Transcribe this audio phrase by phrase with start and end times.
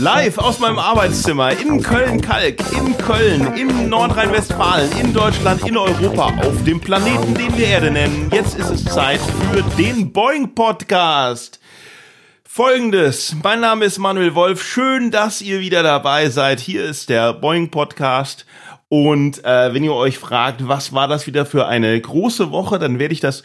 [0.00, 6.62] Live aus meinem Arbeitszimmer in Köln-Kalk, in Köln, in Nordrhein-Westfalen, in Deutschland, in Europa, auf
[6.62, 8.30] dem Planeten, den wir Erde nennen.
[8.32, 11.58] Jetzt ist es Zeit für den Boeing Podcast.
[12.44, 16.60] Folgendes, mein Name ist Manuel Wolf, schön, dass ihr wieder dabei seid.
[16.60, 18.46] Hier ist der Boeing Podcast.
[18.88, 23.00] Und äh, wenn ihr euch fragt, was war das wieder für eine große Woche, dann
[23.00, 23.42] werde ich das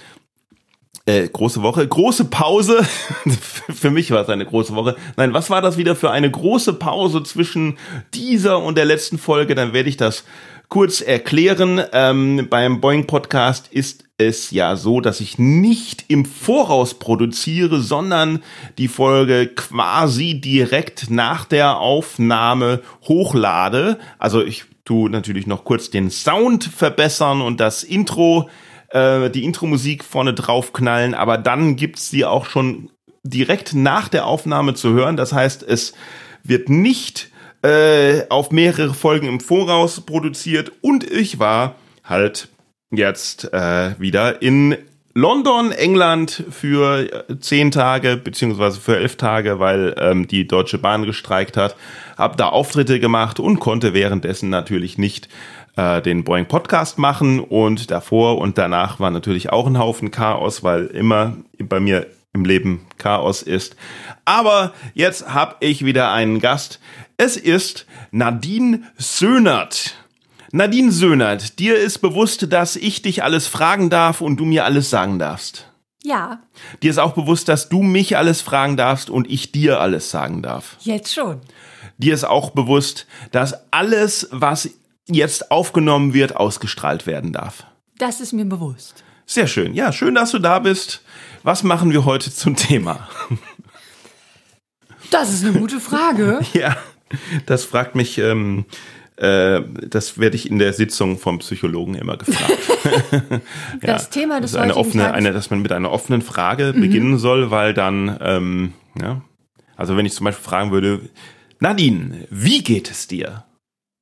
[1.06, 2.84] äh, große Woche, große Pause.
[3.70, 4.96] für mich war es eine große Woche.
[5.18, 7.78] Nein, was war das wieder für eine große Pause zwischen
[8.14, 9.56] dieser und der letzten Folge?
[9.56, 10.24] Dann werde ich das
[10.70, 11.82] kurz erklären.
[11.92, 18.42] Ähm, beim Boeing Podcast ist es ja so, dass ich nicht im Voraus produziere, sondern
[18.78, 24.00] die Folge quasi direkt nach der Aufnahme hochlade.
[24.20, 28.50] Also ich tu natürlich noch kurz den Sound verbessern und das Intro
[28.94, 32.92] die Intro-Musik vorne drauf knallen, aber dann gibt's sie auch schon
[33.24, 35.18] direkt nach der Aufnahme zu hören.
[35.18, 35.94] Das heißt, es
[36.44, 37.32] wird nicht
[37.64, 42.50] äh, auf mehrere Folgen im Voraus produziert und ich war halt
[42.92, 44.78] jetzt äh, wieder in
[45.16, 51.56] London, England für zehn Tage beziehungsweise für elf Tage, weil ähm, die Deutsche Bahn gestreikt
[51.56, 51.76] hat.
[52.18, 55.30] Hab da Auftritte gemacht und konnte währenddessen natürlich nicht
[55.76, 60.64] äh, den Boeing Podcast machen und davor und danach war natürlich auch ein Haufen Chaos,
[60.64, 63.76] weil immer bei mir im Leben Chaos ist.
[64.26, 66.80] Aber jetzt habe ich wieder einen Gast.
[67.18, 69.96] Es ist Nadine Söhnert.
[70.52, 74.92] Nadine Söhnert, dir ist bewusst, dass ich dich alles fragen darf und du mir alles
[74.92, 75.68] sagen darfst.
[76.04, 76.42] Ja.
[76.84, 80.44] Dir ist auch bewusst, dass du mich alles fragen darfst und ich dir alles sagen
[80.44, 80.78] darf.
[80.82, 81.42] Jetzt schon.
[81.98, 84.70] Dir ist auch bewusst, dass alles, was
[85.08, 87.66] jetzt aufgenommen wird, ausgestrahlt werden darf.
[87.98, 89.04] Das ist mir bewusst.
[89.26, 89.74] Sehr schön.
[89.74, 91.02] Ja, schön, dass du da bist.
[91.44, 93.08] Was machen wir heute zum Thema?
[95.12, 96.40] Das ist eine gute Frage.
[96.54, 96.76] ja,
[97.46, 98.18] das fragt mich.
[98.18, 98.66] Ähm,
[99.18, 102.58] äh, das werde ich in der Sitzung vom Psychologen immer gefragt.
[103.82, 106.82] das ja, Thema des eine offene, eine, dass man mit einer offenen Frage mhm.
[106.82, 109.22] beginnen soll, weil dann, ähm, ja,
[109.76, 111.02] also wenn ich zum Beispiel fragen würde,
[111.60, 113.46] Nadine, wie geht es dir?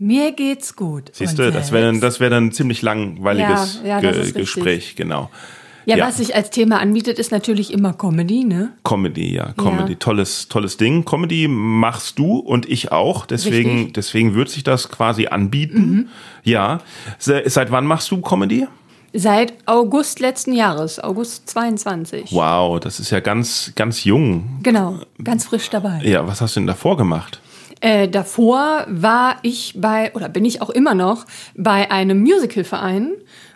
[0.03, 1.11] Mir geht's gut.
[1.13, 5.29] Siehst du, das wäre das wäre dann ein ziemlich langweiliges ja, ja, Ge Gespräch, genau.
[5.85, 8.73] Ja, ja, was sich als Thema anbietet, ist natürlich immer Comedy, ne?
[8.83, 9.99] Comedy, ja, Comedy, ja.
[9.99, 11.05] tolles, tolles Ding.
[11.05, 13.93] Comedy machst du und ich auch, deswegen, Richtig.
[13.93, 15.91] deswegen wird sich das quasi anbieten.
[15.91, 16.07] Mhm.
[16.43, 16.79] Ja.
[17.19, 18.67] Seit wann machst du Comedy?
[19.13, 22.31] Seit August letzten Jahres, August 22.
[22.31, 24.59] Wow, das ist ja ganz, ganz jung.
[24.63, 26.01] Genau, ganz frisch dabei.
[26.03, 27.40] Ja, was hast du denn davor gemacht?
[27.81, 31.25] Äh, davor war ich bei, oder bin ich auch immer noch,
[31.55, 33.11] bei einem Musicalverein.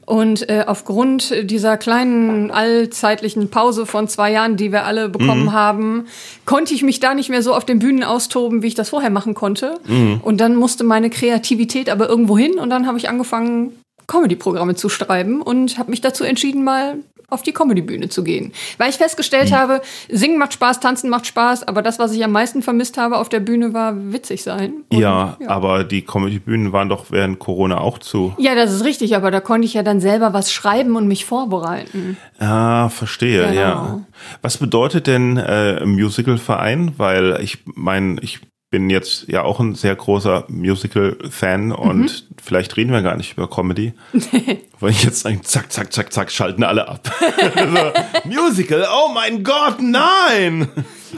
[0.05, 5.53] Und äh, aufgrund dieser kleinen allzeitlichen Pause von zwei Jahren, die wir alle bekommen mhm.
[5.53, 6.05] haben,
[6.45, 9.09] konnte ich mich da nicht mehr so auf den Bühnen austoben, wie ich das vorher
[9.09, 9.79] machen konnte.
[9.87, 10.19] Mhm.
[10.21, 13.71] Und dann musste meine Kreativität aber irgendwo hin und dann habe ich angefangen,
[14.07, 16.97] Comedy-Programme zu schreiben und habe mich dazu entschieden, mal
[17.29, 18.51] auf die Comedy-Bühne zu gehen.
[18.77, 19.55] Weil ich festgestellt mhm.
[19.55, 23.17] habe, singen macht Spaß, tanzen macht Spaß, aber das, was ich am meisten vermisst habe
[23.17, 24.83] auf der Bühne, war witzig sein.
[24.89, 28.33] Und, ja, ja, aber die Comedy-Bühnen waren doch während Corona auch zu.
[28.37, 31.25] Ja, das ist richtig, aber da konnte ich ja dann selber was schreiben und mich
[31.25, 32.17] vorbereiten.
[32.39, 33.59] Ah, verstehe, genau.
[33.59, 34.05] ja.
[34.41, 36.93] Was bedeutet denn äh, Musical-Verein?
[36.97, 42.35] Weil ich meine, ich bin jetzt ja auch ein sehr großer Musical-Fan und mhm.
[42.41, 43.93] vielleicht reden wir gar nicht über Comedy.
[44.79, 47.09] weil ich jetzt sagen, zack, zack, zack, zack, schalten alle ab.
[47.55, 50.67] so, Musical, oh mein Gott, nein!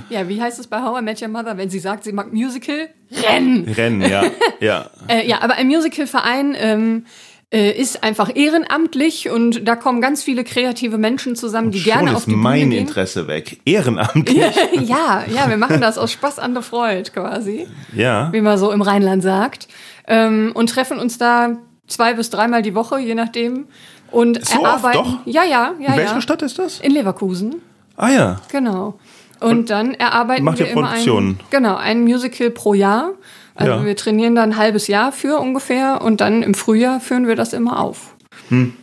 [0.09, 2.31] Ja, wie heißt es bei How I Met Your Mother, wenn sie sagt, sie mag
[2.31, 2.89] Musical?
[3.11, 3.67] Rennen!
[3.67, 4.23] Rennen, ja.
[4.59, 7.05] Ja, äh, ja aber ein Musical-Verein ähm,
[7.49, 12.25] äh, ist einfach ehrenamtlich und da kommen ganz viele kreative Menschen zusammen, die gerne auf
[12.25, 12.79] die Bühne mein gehen.
[12.79, 13.61] Interesse weg.
[13.63, 14.37] Ehrenamtlich.
[14.81, 17.67] ja, ja, wir machen das aus Spaß an der Freude quasi.
[17.95, 18.33] Ja.
[18.33, 19.69] Wie man so im Rheinland sagt.
[20.07, 21.57] Ähm, und treffen uns da
[21.87, 23.67] zwei bis dreimal die Woche, je nachdem.
[24.11, 24.99] Und so erarbeiten.
[24.99, 25.19] Oft, doch?
[25.25, 25.93] Ja, ja, ja.
[25.93, 26.21] In welcher ja.
[26.21, 26.81] Stadt ist das?
[26.81, 27.61] In Leverkusen.
[27.95, 28.41] Ah ja.
[28.51, 28.99] Genau.
[29.39, 31.31] Und, und dann erarbeiten macht wir ihr Produktionen.
[31.31, 33.11] Immer ein, genau, ein Musical pro Jahr.
[33.57, 33.85] Also ja.
[33.85, 37.53] wir trainieren dann ein halbes Jahr für ungefähr und dann im Frühjahr führen wir das
[37.53, 38.15] immer auf.
[38.49, 38.73] Hm.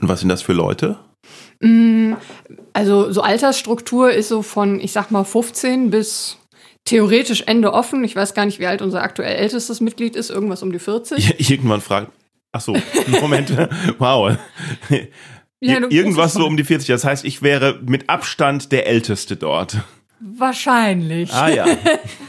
[0.00, 0.98] Und was sind das für Leute?
[1.60, 2.14] Mm,
[2.74, 6.36] also so Altersstruktur ist so von, ich sag mal, 15 bis
[6.84, 8.04] theoretisch Ende offen.
[8.04, 11.40] Ich weiß gar nicht, wie alt unser aktuell ältestes Mitglied ist, irgendwas um die 40.
[11.50, 12.12] Irgendwann fragt,
[12.52, 12.76] ach so,
[13.20, 13.56] Moment,
[13.98, 14.36] wow.
[15.60, 16.88] Ja, Irgendwas so um die 40.
[16.88, 19.78] Das heißt, ich wäre mit Abstand der Älteste dort.
[20.20, 21.32] Wahrscheinlich.
[21.32, 21.66] Ah ja.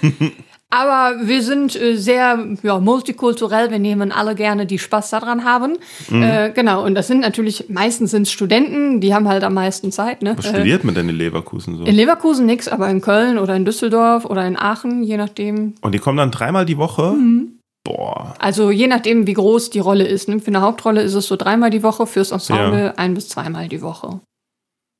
[0.73, 3.69] Aber wir sind äh, sehr ja, multikulturell.
[3.69, 5.77] Wir nehmen alle gerne, die Spaß daran haben.
[6.09, 6.23] Mhm.
[6.23, 6.83] Äh, genau.
[6.83, 10.23] Und das sind natürlich, meistens sind Studenten, die haben halt am meisten Zeit.
[10.23, 10.33] Ne?
[10.35, 11.83] Was studiert man denn in Leverkusen so?
[11.83, 15.75] In Leverkusen nix, aber in Köln oder in Düsseldorf oder in Aachen, je nachdem.
[15.81, 17.11] Und die kommen dann dreimal die Woche?
[17.11, 17.59] Mhm.
[17.83, 18.33] Boah.
[18.39, 20.27] Also je nachdem, wie groß die Rolle ist.
[20.27, 20.39] Ne?
[20.39, 23.83] Für eine Hauptrolle ist es so dreimal die Woche, fürs Ensemble ein bis zweimal die
[23.83, 24.21] Woche.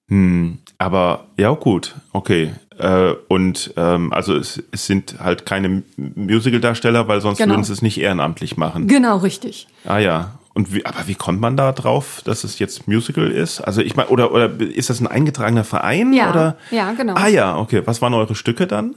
[0.09, 2.51] Hm, aber ja, gut, okay.
[2.77, 7.53] Äh, und ähm, also es, es sind halt keine Musical-Darsteller, weil sonst Genau.
[7.53, 8.87] würden sie es nicht ehrenamtlich machen.
[8.87, 9.67] Genau, richtig.
[9.85, 10.31] Ah ja.
[10.55, 13.59] Und wie, aber wie kommt man da drauf, dass es jetzt Musical ist?
[13.61, 16.13] Also ich meine, oder, oder ist das ein eingetragener Verein?
[16.13, 16.57] Ja, Oder?
[16.69, 17.15] ja, genau.
[17.15, 17.81] Ah ja, okay.
[17.85, 18.95] Was waren eure Stücke dann?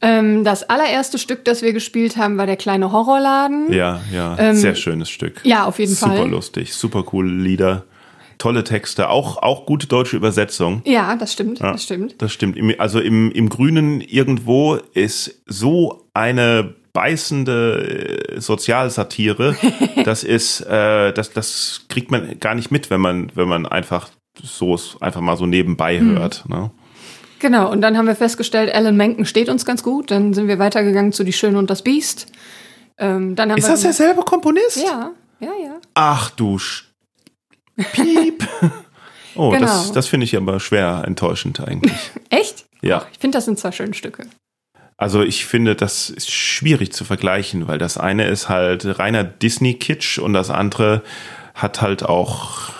[0.00, 3.72] Ähm, das allererste Stück, das wir gespielt haben, war der kleine Horrorladen.
[3.72, 4.36] Ja, ja.
[4.38, 5.40] Ähm, Sehr schönes Stück.
[5.42, 6.28] Ja, auf jeden super Fall.
[6.30, 7.84] lustig, super coole Lieder,
[8.38, 10.82] tolle Texte, auch, auch gute deutsche Übersetzung.
[10.84, 12.14] Ja, das stimmt, Ja, das stimmt.
[12.20, 12.56] Das stimmt.
[12.56, 19.56] Im- Also im, im Grünen irgendwo ist so eine beißende äh, Sozialsatire.
[20.04, 24.08] das ist, äh, das, das kriegt man gar nicht mit, wenn man, wenn man einfach
[24.42, 26.18] so es einfach mal so nebenbei Hm.
[26.18, 26.44] hört.
[26.48, 26.70] Ne?
[27.38, 30.10] Genau, und dann haben wir festgestellt, Alan Menken steht uns ganz gut.
[30.10, 32.26] Dann sind wir weitergegangen zu Die Schöne und das Biest.
[32.98, 34.82] Ähm, dann haben Ist wir das derselbe Komponist?
[34.82, 35.10] Ja,
[35.40, 35.76] ja, ja.
[35.94, 36.84] Ach du Sch
[37.92, 38.46] Piep.
[39.38, 39.66] Oh, Genau.
[39.66, 41.92] das, das finde ich aber schwer enttäuschend eigentlich.
[42.30, 42.64] Echt?
[42.80, 43.04] Ja.
[43.12, 44.26] Ich finde, das sind zwei schöne Stücke.
[44.96, 50.18] Also ich finde, das ist schwierig zu vergleichen, weil das eine ist halt reiner Disney-Kitsch
[50.18, 51.02] und das andere
[51.54, 52.70] hat halt auch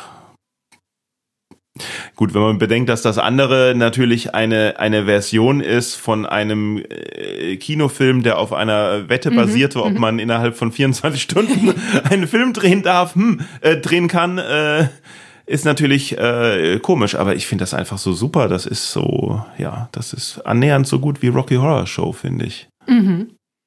[2.14, 7.56] Gut, wenn man bedenkt, dass das andere natürlich eine, eine Version ist von einem äh,
[7.56, 11.75] Kinofilm, der auf einer Wette basierte, ob man innerhalb von 24 Stunden
[12.11, 14.88] einen Film drehen darf, hm, äh, drehen kann, äh,
[15.46, 18.49] ist natürlich äh, komisch, aber ich finde das einfach so super.
[18.49, 22.69] Das ist so, ja, das ist annähernd so gut wie Rocky Horror Show, finde ich.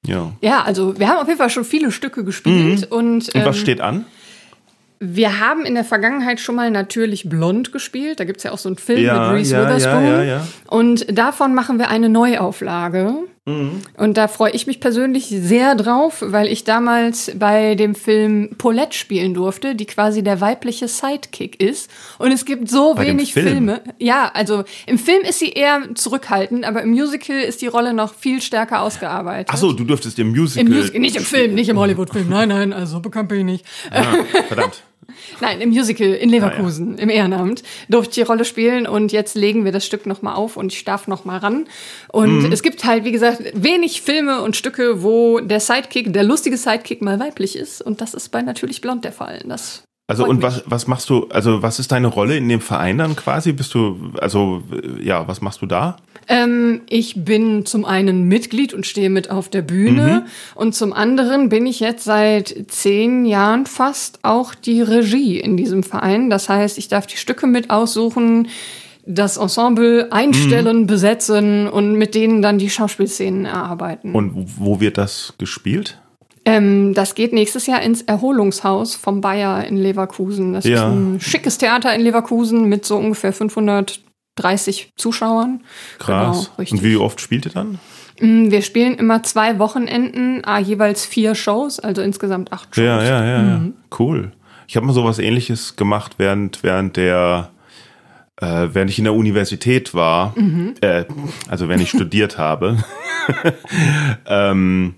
[0.06, 0.34] Ja.
[0.42, 3.40] Ja, also wir haben auf jeden Fall schon viele Stücke gespielt und, Mhm.
[3.42, 4.06] Und was ähm, steht an?
[5.00, 8.20] Wir haben in der Vergangenheit schon mal natürlich Blond gespielt.
[8.20, 10.04] Da gibt's ja auch so einen Film mit Reese ja, Witherspoon.
[10.04, 10.48] ja, ja, ja.
[10.68, 13.14] Und davon machen wir eine Neuauflage.
[13.46, 13.82] Mhm.
[13.98, 18.96] Und da freue ich mich persönlich sehr drauf, weil ich damals bei dem Film Paulette
[18.98, 21.90] spielen durfte, die quasi der weibliche Sidekick ist.
[22.18, 23.48] Und es gibt so Bei wenig Film?
[23.48, 23.82] Filme.
[23.98, 28.14] Ja, also im Film ist sie eher zurückhaltend, aber im Musical ist die Rolle noch
[28.14, 29.48] viel stärker ausgearbeitet.
[29.52, 30.68] Ach so, du dürftest im Musical.
[30.68, 32.28] Im Musical, nicht im Film, nicht im Hollywood-Film.
[32.30, 33.66] Nein, nein, also so bekannt bin ich nicht.
[33.92, 34.04] Ah,
[34.48, 34.84] verdammt.
[35.42, 39.66] Nein, im Musical in Leverkusen, im Ehrenamt, durfte ich die Rolle spielen und jetzt legen
[39.66, 41.66] wir das Stück nochmal auf und ich darf nochmal ran.
[42.10, 42.52] Und Mhm.
[42.52, 47.02] es gibt halt, wie gesagt, wenig Filme und Stücke, wo der Sidekick, der lustige Sidekick
[47.02, 49.42] mal weiblich ist und das ist bei Natürlich Blond der Fall.
[49.48, 50.46] Das Also und mich.
[50.46, 53.52] was, was machst du, also was ist deine Rolle in dem Verein dann quasi?
[53.52, 54.64] Bist du, also
[55.02, 55.98] ja, was machst du da?
[56.32, 61.50] Ähm, ich bin zum einen Mitglied und stehe mit auf der Bühne und zum anderen
[61.50, 66.30] bin ich jetzt seit zehn Jahren fast auch die Regie in diesem Verein.
[66.30, 68.48] Das heißt, ich darf die Stücke mit aussuchen,
[69.08, 74.14] das Ensemble einstellen, besetzen und mit denen dann die Schauspielszenen erarbeiten.
[74.14, 76.00] Und wo wird das gespielt?
[76.46, 80.54] Ähm, das geht nächstes Jahr ins Erholungshaus vom Bayer in Leverkusen.
[80.54, 80.88] Das Ja.
[80.90, 83.34] ist ein schickes Theater in Leverkusen mit so ungefähr
[84.44, 85.62] 530 Zuschauern.
[86.00, 86.52] Krass.
[86.58, 87.80] Genau, und wie oft spielt ihr dann?
[88.20, 92.84] Mm, Wir spielen immer zwei Wochenenden, ah, jeweils vier Shows, also insgesamt acht Shows.
[92.86, 93.74] Ja, ja, ja, Mhm.
[93.98, 94.32] Cool.
[94.68, 97.50] Ich habe mal sowas ähnliches gemacht während, während der
[98.42, 100.76] äh, während ich in der Universität war, Mhm.
[100.80, 101.04] äh,
[101.50, 102.78] also während ich studiert habe.
[104.28, 104.96] ähm,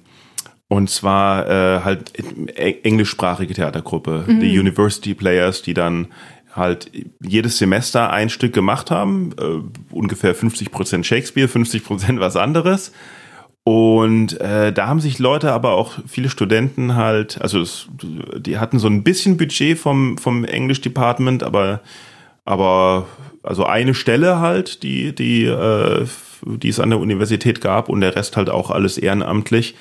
[0.67, 4.39] und zwar äh, halt e- englischsprachige Theatergruppe, Mhm.
[4.41, 6.07] die University Players, die dann
[6.53, 6.91] halt
[7.21, 12.91] jedes Semester ein Stück gemacht haben, äh, ungefähr 50% Shakespeare, 50% was anderes.
[13.63, 17.87] Und äh, da haben sich Leute, aber auch viele Studenten halt, also es,
[18.37, 21.81] die hatten so ein bisschen Budget vom, vom English Department, aber,
[22.43, 23.07] aber
[23.43, 26.07] also eine Stelle halt, die, die, äh,
[26.43, 29.75] die es an der Universität gab und der Rest halt auch alles ehrenamtlich.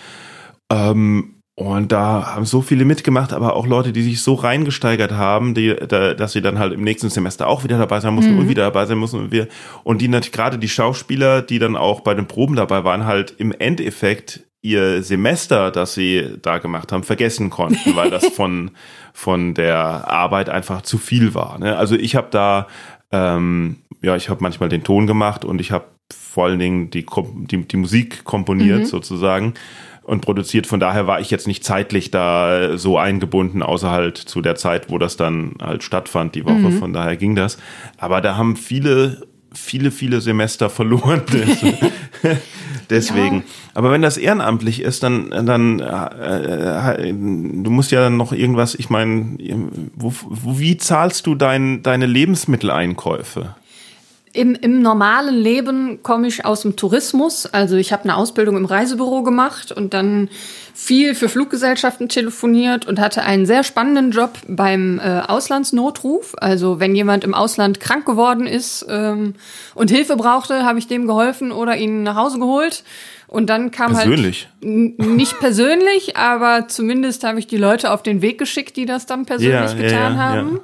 [0.70, 5.52] Ähm, und da haben so viele mitgemacht, aber auch Leute, die sich so reingesteigert haben,
[5.52, 8.48] die, da, dass sie dann halt im nächsten Semester auch wieder dabei sein mussten und
[8.48, 9.18] wieder dabei sein mussten.
[9.18, 9.46] Und, wir,
[9.84, 13.34] und die natürlich gerade die Schauspieler, die dann auch bei den Proben dabei waren, halt
[13.36, 18.70] im Endeffekt ihr Semester, das sie da gemacht haben, vergessen konnten, weil das von,
[19.12, 21.58] von der Arbeit einfach zu viel war.
[21.58, 21.76] Ne?
[21.76, 22.68] Also ich habe da,
[23.12, 27.04] ähm, ja, ich habe manchmal den Ton gemacht und ich habe vor allen Dingen die,
[27.50, 29.52] die, die Musik komponiert sozusagen
[30.02, 30.66] und produziert.
[30.66, 34.90] Von daher war ich jetzt nicht zeitlich da so eingebunden, außer halt zu der Zeit,
[34.90, 36.72] wo das dann halt stattfand, die Woche.
[36.72, 37.58] Von daher ging das.
[37.98, 41.22] Aber da haben viele, viele, viele Semester verloren.
[42.90, 43.36] Deswegen.
[43.36, 43.42] Ja.
[43.74, 48.90] Aber wenn das ehrenamtlich ist, dann, dann äh, äh, du musst ja noch irgendwas, ich
[48.90, 49.38] meine,
[49.94, 53.54] wo, wo, wie zahlst du dein, deine Lebensmitteleinkäufe?
[54.32, 57.46] Im, Im normalen Leben komme ich aus dem Tourismus.
[57.46, 60.28] Also ich habe eine Ausbildung im Reisebüro gemacht und dann
[60.72, 66.36] viel für Fluggesellschaften telefoniert und hatte einen sehr spannenden Job beim äh, Auslandsnotruf.
[66.38, 69.34] Also wenn jemand im Ausland krank geworden ist ähm,
[69.74, 72.84] und Hilfe brauchte, habe ich dem geholfen oder ihn nach Hause geholt.
[73.26, 74.48] Und dann kam persönlich.
[74.62, 79.06] halt nicht persönlich, aber zumindest habe ich die Leute auf den Weg geschickt, die das
[79.06, 80.60] dann persönlich Ja, ja, getan ja, haben.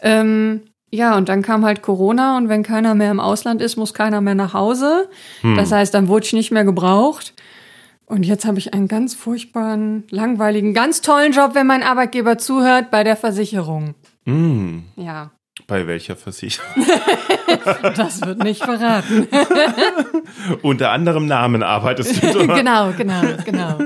[0.00, 3.92] Ähm, ja, und dann kam halt Corona und wenn keiner mehr im Ausland ist, muss
[3.94, 5.08] keiner mehr nach Hause.
[5.42, 5.56] Hm.
[5.56, 7.34] Das heißt, dann wurde ich nicht mehr gebraucht.
[8.06, 12.90] Und jetzt habe ich einen ganz furchtbaren, langweiligen, ganz tollen Job, wenn mein Arbeitgeber zuhört,
[12.90, 13.94] bei der Versicherung.
[14.24, 15.30] Mm, Ja,
[15.68, 16.66] bei welcher Versicherung?
[17.94, 19.28] das wird nicht verraten.
[20.62, 22.32] Unter anderem Namen arbeitest du.
[22.32, 22.56] dort.
[22.56, 23.78] genau, genau, genau.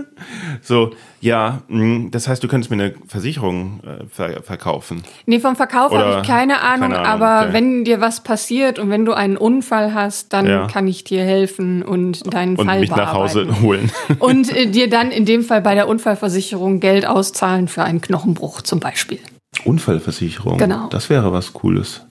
[0.63, 5.03] So, ja, mh, das heißt, du könntest mir eine Versicherung äh, ver verkaufen.
[5.27, 7.53] Nee, vom Verkauf habe ich keine Ahnung, keine Ahnung, aber okay.
[7.53, 10.67] wenn dir was passiert und wenn du einen Unfall hast, dann Ja.
[10.69, 13.91] kann ich dir helfen und deinen Und Fall mich nach Hause holen.
[14.21, 18.63] Und äh, dir dann in dem Fall bei der Unfallversicherung Geld auszahlen für einen Knochenbruch
[18.63, 19.19] zum Beispiel.
[19.65, 20.59] Unfallversicherung.
[20.59, 20.89] Genau.
[20.89, 22.07] Das wäre was Cooles.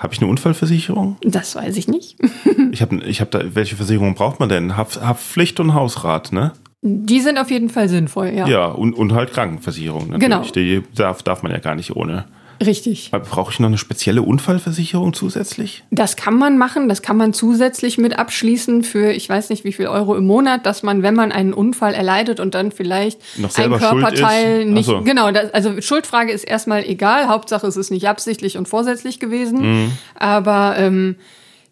[0.00, 1.18] Habe ich eine Unfallversicherung?
[1.22, 2.16] Das weiß ich nicht.
[2.72, 4.76] Ich habe ich hab da, welche Versicherung braucht man denn?
[4.76, 6.52] Haft, Haftpflicht und Hausrat, ne?
[6.82, 8.46] Die sind auf jeden Fall sinnvoll, ja.
[8.46, 10.52] Ja, und, und halt Krankenversicherung natürlich.
[10.52, 10.52] Genau.
[10.54, 12.26] Die darf, darf man ja gar nicht ohne.
[12.64, 13.10] Richtig.
[13.10, 15.82] Brauche ich noch eine spezielle Unfallversicherung zusätzlich?
[15.90, 19.72] Das kann man machen, das kann man zusätzlich mit abschließen für ich weiß nicht wie
[19.72, 23.56] viel Euro im Monat, dass man, wenn man einen Unfall erleidet und dann vielleicht Noch
[23.56, 24.84] ein Körperteil nicht.
[24.86, 25.00] So.
[25.00, 29.84] Genau, das, also Schuldfrage ist erstmal egal, Hauptsache es ist nicht absichtlich und vorsätzlich gewesen.
[29.84, 29.92] Mhm.
[30.16, 31.16] Aber ähm,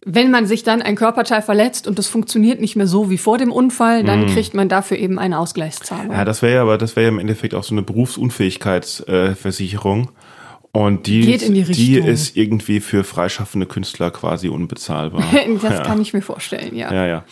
[0.06, 3.36] wenn man sich dann ein Körperteil verletzt und das funktioniert nicht mehr so wie vor
[3.36, 6.12] dem Unfall, dann kriegt man dafür eben eine Ausgleichszahlung.
[6.12, 10.04] Ja, das wäre ja aber, das wäre ja im Endeffekt auch so eine Berufsunfähigkeitsversicherung.
[10.04, 10.08] Äh.
[10.72, 15.22] Und die, Geht in die die ist irgendwie für freischaffende Künstler quasi unbezahlbar.
[15.62, 16.92] das kann ich mir vorstellen, ja.
[16.92, 17.24] Ja, ja.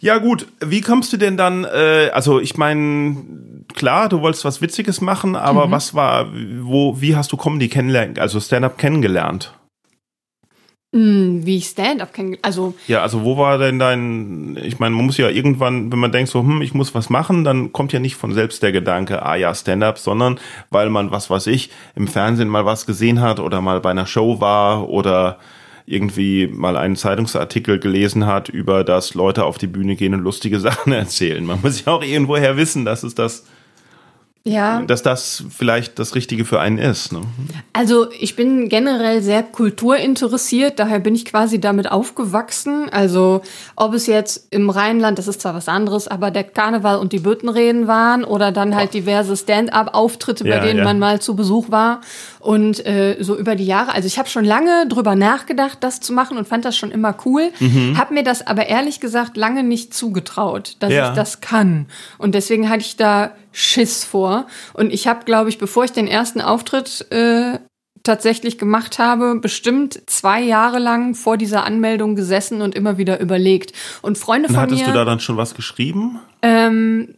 [0.00, 0.46] Ja, gut.
[0.64, 3.16] Wie kommst du denn dann, äh, also ich meine,
[3.74, 5.70] klar, du wolltest was Witziges machen, aber Mhm.
[5.72, 6.28] was war,
[6.60, 9.52] wo, wie hast du Comedy kennengelernt, also Stand-up kennengelernt?
[10.94, 12.46] Hm, Wie ich Stand-up kennengelernt.
[12.46, 16.12] Also Ja, also wo war denn dein, ich meine, man muss ja irgendwann, wenn man
[16.12, 19.22] denkt so, hm, ich muss was machen, dann kommt ja nicht von selbst der Gedanke,
[19.22, 20.40] ah ja, Stand-up, sondern
[20.70, 24.06] weil man, was weiß ich, im Fernsehen mal was gesehen hat oder mal bei einer
[24.06, 25.38] Show war oder
[25.84, 30.58] irgendwie mal einen Zeitungsartikel gelesen hat, über dass Leute auf die Bühne gehen und lustige
[30.68, 31.44] Sachen erzählen.
[31.44, 33.44] Man muss ja auch irgendwoher wissen, dass es das,
[34.48, 34.82] ja.
[34.82, 37.12] dass das vielleicht das Richtige für einen ist.
[37.12, 37.20] Ne?
[37.72, 42.88] Also ich bin generell sehr kulturinteressiert, daher bin ich quasi damit aufgewachsen.
[42.90, 43.42] Also
[43.76, 47.18] ob es jetzt im Rheinland, das ist zwar was anderes, aber der Karneval und die
[47.20, 50.84] Büttenreden waren oder dann halt diverse Stand-up-Auftritte, bei Ja, denen ja.
[50.84, 52.00] man mal zu Besuch war.
[52.40, 56.12] Und äh, so über die Jahre, also ich habe schon lange drüber nachgedacht, das zu
[56.12, 57.98] machen und fand das schon immer cool, Mhm.
[57.98, 61.10] habe mir das aber ehrlich gesagt lange nicht zugetraut, dass Ja.
[61.10, 61.86] ich das kann.
[62.18, 64.46] Und deswegen hatte ich da Schiss vor.
[64.72, 67.58] Und ich habe, glaube ich, bevor ich den ersten Auftritt äh,
[68.04, 73.72] tatsächlich gemacht habe, bestimmt zwei Jahre lang vor dieser Anmeldung gesessen und immer wieder überlegt.
[74.00, 76.20] Und Freunde Und von hattest mir, du da dann schon was geschrieben?
[76.42, 77.16] ähm,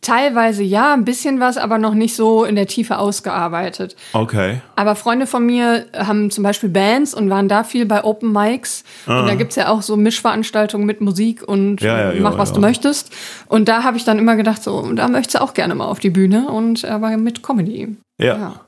[0.00, 3.96] teilweise ja, ein bisschen was, aber noch nicht so in der Tiefe ausgearbeitet.
[4.12, 4.60] Okay.
[4.76, 8.84] Aber Freunde von mir haben zum Beispiel Bands und waren da viel bei Open Mics.
[9.06, 11.86] Und da gibt's ja auch so Mischveranstaltungen mit Musik und Ah.
[11.86, 13.12] Ja, ja, äh, ja, mach, was du möchtest.
[13.46, 15.98] Und da habe ich dann immer gedacht, so, da möchtest du auch gerne mal auf
[15.98, 17.96] die Bühne und aber mit Comedy.
[18.20, 18.60] Ja.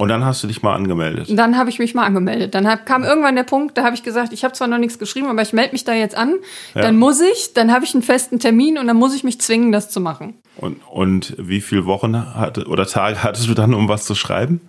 [0.00, 1.28] Und dann hast du dich mal angemeldet.
[1.28, 2.54] Und dann habe ich mich mal angemeldet.
[2.54, 4.98] Dann hab, kam irgendwann der Punkt, da habe ich gesagt, ich habe zwar noch nichts
[4.98, 6.36] geschrieben, aber ich melde mich da jetzt an.
[6.74, 6.80] Ja.
[6.80, 9.72] Dann muss ich, dann habe ich einen festen Termin und dann muss ich mich zwingen,
[9.72, 10.38] das zu machen.
[10.56, 14.62] Und, und wie viele Wochen hatte, oder Tage hattest du dann, um was zu schreiben?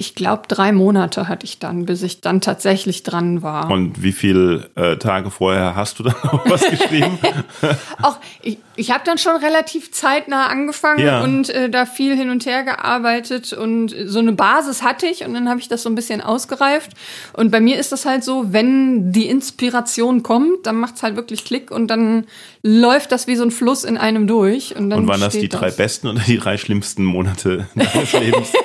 [0.00, 3.70] Ich glaube, drei Monate hatte ich dann, bis ich dann tatsächlich dran war.
[3.70, 7.18] Und wie viele äh, Tage vorher hast du dann noch was geschrieben?
[8.02, 11.22] Auch ich, ich habe dann schon relativ zeitnah angefangen Ja.
[11.22, 15.34] und äh, da viel hin und her gearbeitet und so eine Basis hatte ich und
[15.34, 16.92] dann habe ich das so ein bisschen ausgereift.
[17.34, 21.44] Und bei mir ist das halt so, wenn die Inspiration kommt, dann macht's halt wirklich
[21.44, 22.24] Klick und dann
[22.62, 24.74] läuft das wie so ein Fluss in einem durch.
[24.76, 28.52] Und, dann Und waren das die drei besten oder die drei schlimmsten Monate deines Lebens?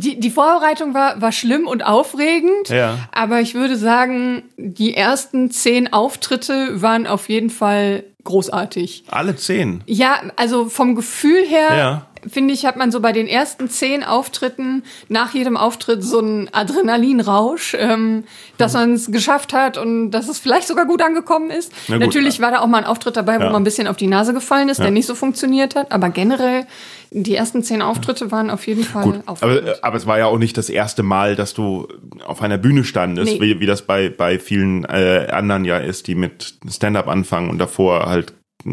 [0.00, 2.98] Die, die Vorbereitung war, war schlimm und aufregend, Ja.
[3.12, 9.04] aber ich würde sagen, die ersten zehn Auftritte waren auf jeden Fall großartig.
[9.10, 9.82] Alle zehn.
[9.86, 12.06] Ja, also vom Gefühl her Ja.
[12.30, 16.48] finde ich, hat man so bei den ersten zehn Auftritten nach jedem Auftritt so einen
[16.52, 18.24] Adrenalinrausch, ähm,
[18.58, 21.72] dass man es geschafft hat und dass es vielleicht sogar gut angekommen ist.
[21.86, 21.98] Gut.
[22.00, 23.50] Natürlich war da auch mal ein Auftritt dabei, wo Ja.
[23.50, 25.92] man ein bisschen auf die Nase gefallen ist, der nicht so funktioniert hat.
[25.92, 26.66] Aber generell,
[27.10, 30.36] die ersten zehn Auftritte waren auf jeden Fall Gut, aber, aber es war ja auch
[30.38, 31.88] nicht das erste Mal, dass du
[32.26, 33.40] auf einer Bühne standest, Nee.
[33.40, 37.58] wie, wie das bei, bei vielen äh, anderen ja ist, die mit Stand-up anfangen und
[37.58, 38.17] davor halt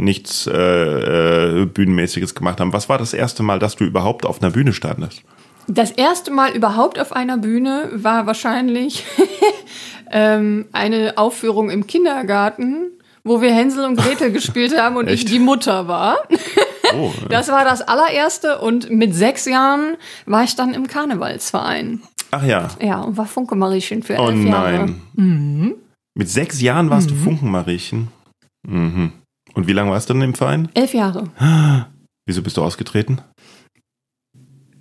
[0.04, 2.74] nichts äh, äh, Bühnenmäßiges gemacht haben.
[2.74, 5.22] Was war das erste Mal, dass du überhaupt auf einer Bühne standest?
[5.68, 9.04] Das erste Mal überhaupt auf einer Bühne war wahrscheinlich
[10.12, 12.92] ähm, eine Aufführung im Kindergarten,
[13.24, 16.18] wo wir Hänsel und Gretel gespielt haben und ich die Mutter war.
[16.96, 19.98] Oh, Das war das allererste und mit sechs Jahren
[20.28, 22.02] war ich dann im Karnevalsverein.
[22.32, 22.68] ach ja.
[22.80, 24.86] Ja, und war Funke-Mariechen für Oh elf Jahre.
[25.16, 25.76] nein.
[26.14, 28.10] Mit sechs Jahren warst du Funkenmariechen.
[28.68, 29.12] Mhm.
[29.56, 30.70] Und wie lange warst du dann im Verein?
[30.74, 31.30] Elf Jahre.
[32.28, 33.22] Wieso bist du ausgetreten?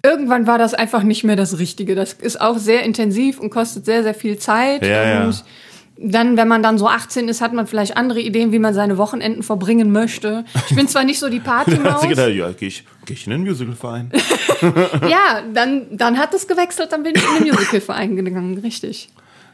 [0.05, 1.95] Irgendwann war das einfach nicht mehr das Richtige.
[1.95, 4.85] Das ist auch sehr intensiv und kostet sehr, sehr viel Zeit.
[4.85, 5.25] Ja, ja.
[5.25, 5.45] und
[5.97, 8.99] dann, wenn man dann so 18 ist, hat man vielleicht andere Ideen, wie man seine
[8.99, 10.45] Wochenenden verbringen möchte.
[10.69, 12.01] Ich bin zwar nicht so die Da Partymaus.
[12.03, 14.11] du gedacht, ja, geh ich, geh ich in den Musicalverein.
[15.09, 19.09] ja, dann, dann hat es gewechselt, dann bin ich in den Musicalverein gegangen, richtig.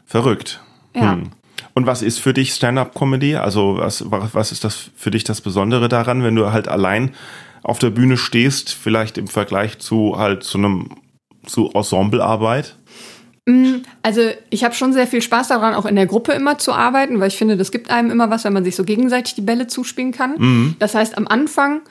[0.05, 0.61] Verrückt.
[0.95, 1.13] Ja.
[1.13, 1.31] Hm.
[1.73, 3.35] Und was ist für dich Stand-up-Comedy?
[3.35, 7.11] Also was, was ist das für dich das Besondere daran, wenn du halt allein
[7.63, 10.89] auf der Bühne stehst, vielleicht im Vergleich zu halt zu einem
[11.45, 12.75] zu Ensemblearbeit?
[14.03, 17.19] Also ich habe schon sehr viel Spaß daran, auch in der Gruppe immer zu arbeiten,
[17.19, 19.67] weil ich finde, das gibt einem immer was, wenn man sich so gegenseitig die Bälle
[19.67, 20.75] zuspielen kann.
[20.79, 21.81] Das heißt, am Anfang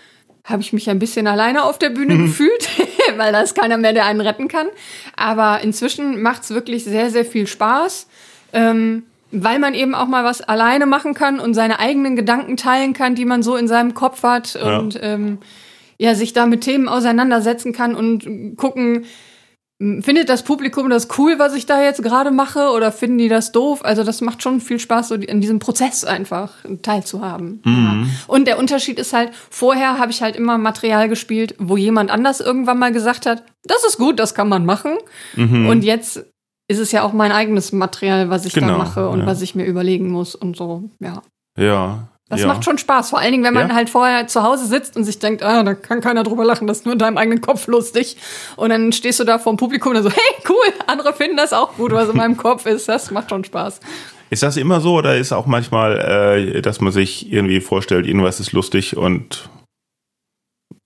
[0.45, 2.69] habe ich mich ein bisschen alleine auf der Bühne gefühlt,
[3.17, 4.69] weil da ist keiner mehr, der einen retten kann.
[5.17, 8.07] Aber inzwischen macht es wirklich sehr, sehr viel Spaß.
[8.53, 12.92] Ähm, weil man eben auch mal was alleine machen kann und seine eigenen Gedanken teilen
[12.92, 15.38] kann, die man so in seinem Kopf hat und ähm,
[15.99, 19.04] ja, sich da mit Themen auseinandersetzen kann und gucken,
[20.00, 23.50] findet das Publikum das cool, was ich da jetzt gerade mache, oder finden die das
[23.50, 23.82] doof?
[23.82, 27.62] Also das macht schon viel Spaß, so in diesem Prozess einfach teilzuhaben.
[27.64, 28.04] Ja.
[28.26, 32.40] Und der Unterschied ist halt, vorher habe ich halt immer Material gespielt, wo jemand anders
[32.40, 34.99] irgendwann mal gesagt hat, das ist gut, das kann man machen.
[35.37, 36.26] Und jetzt
[36.71, 39.27] ist es ja auch mein eigenes Material, was ich Genau, da mache und ja.
[39.27, 41.21] was ich mir überlegen muss und so, ja.
[41.59, 42.09] Ja.
[42.29, 42.47] Das ja.
[42.47, 43.75] macht schon Spaß, vor allen Dingen, wenn man Ja?
[43.75, 46.79] halt vorher zu Hause sitzt und sich denkt, ah, da kann keiner drüber lachen, das
[46.79, 48.17] ist nur in deinem eigenen Kopf lustig.
[48.54, 51.52] Und dann stehst du da vor dem Publikum und so, hey, cool, andere finden das
[51.52, 52.89] auch gut, was in meinem Kopf ist.
[52.89, 53.80] Das macht schon Spaß.
[54.30, 58.39] Ist das immer so oder ist auch manchmal, äh, dass man sich irgendwie vorstellt, irgendwas
[58.39, 59.50] ist lustig und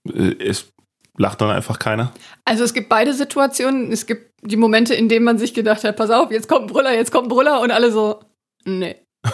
[0.09, 0.73] äh, es
[1.17, 2.13] lacht dann einfach keiner?
[2.45, 3.93] Also es gibt beide Situationen.
[3.93, 6.73] Es gibt die Momente, in denen man sich gedacht hat, pass auf, jetzt kommt ein
[6.73, 8.21] Brüller, jetzt kommt ein Brüller und alle so,
[8.65, 8.97] nee.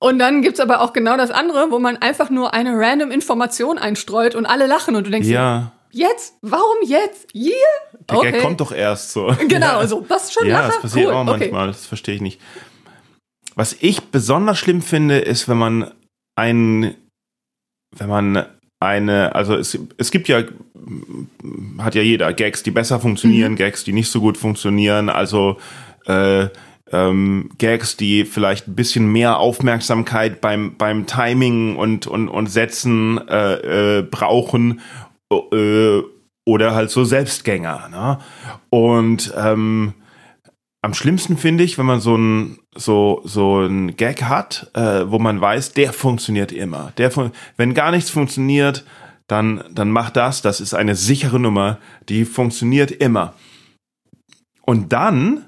[0.00, 3.78] Und dann gibt's aber auch genau das andere, wo man einfach nur eine random Information
[3.78, 5.72] einstreut und alle lachen und du denkst, dir, Ja.
[5.92, 6.34] jetzt?
[6.42, 7.28] Warum jetzt?
[7.32, 7.54] Hier?
[8.10, 9.28] Der Gag kommt doch erst so.
[9.48, 9.86] Genau, Ja.
[9.86, 10.72] so, was schon Ja, Lacher?
[10.72, 11.14] das passiert cool.
[11.14, 11.38] auch okay.
[11.38, 12.38] manchmal, das verstehe ich nicht.
[13.54, 15.90] Was ich besonders schlimm finde, ist, wenn man
[16.36, 16.94] ein,
[17.96, 18.46] wenn man
[18.80, 20.42] eine, also es, es gibt ja,
[21.78, 23.56] hat ja jeder Gags, die besser funktionieren, Mhm.
[23.56, 25.58] Gags, die nicht so gut funktionieren, also
[26.06, 26.48] äh,
[26.92, 33.26] ähm, Gags, die vielleicht ein bisschen mehr Aufmerksamkeit beim, beim Timing und, und, und Setzen
[33.28, 34.80] äh, äh, brauchen
[35.32, 36.00] äh,
[36.44, 37.88] oder halt so Selbstgänger.
[37.88, 38.18] Ne?
[38.70, 39.94] Und ähm,
[40.84, 45.18] am schlimmsten finde ich, wenn man so ein so so ein Gag hat, äh, wo
[45.18, 46.92] man weiß, der funktioniert immer.
[46.98, 48.84] Der fun wenn gar nichts funktioniert,
[49.26, 50.42] dann dann macht das.
[50.42, 51.78] Das ist eine sichere Nummer,
[52.10, 53.32] die funktioniert immer.
[54.60, 55.46] Und dann,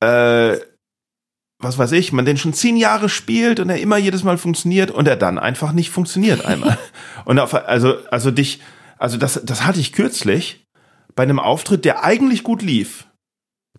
[0.00, 0.58] äh,
[1.62, 4.90] was weiß ich, man den schon zehn Jahre spielt und er immer jedes Mal funktioniert
[4.90, 6.78] und er dann einfach nicht funktioniert einmal.
[7.24, 8.60] und auf, also also dich,
[8.98, 10.66] also das das hatte ich kürzlich
[11.14, 13.06] bei einem Auftritt, der eigentlich gut lief.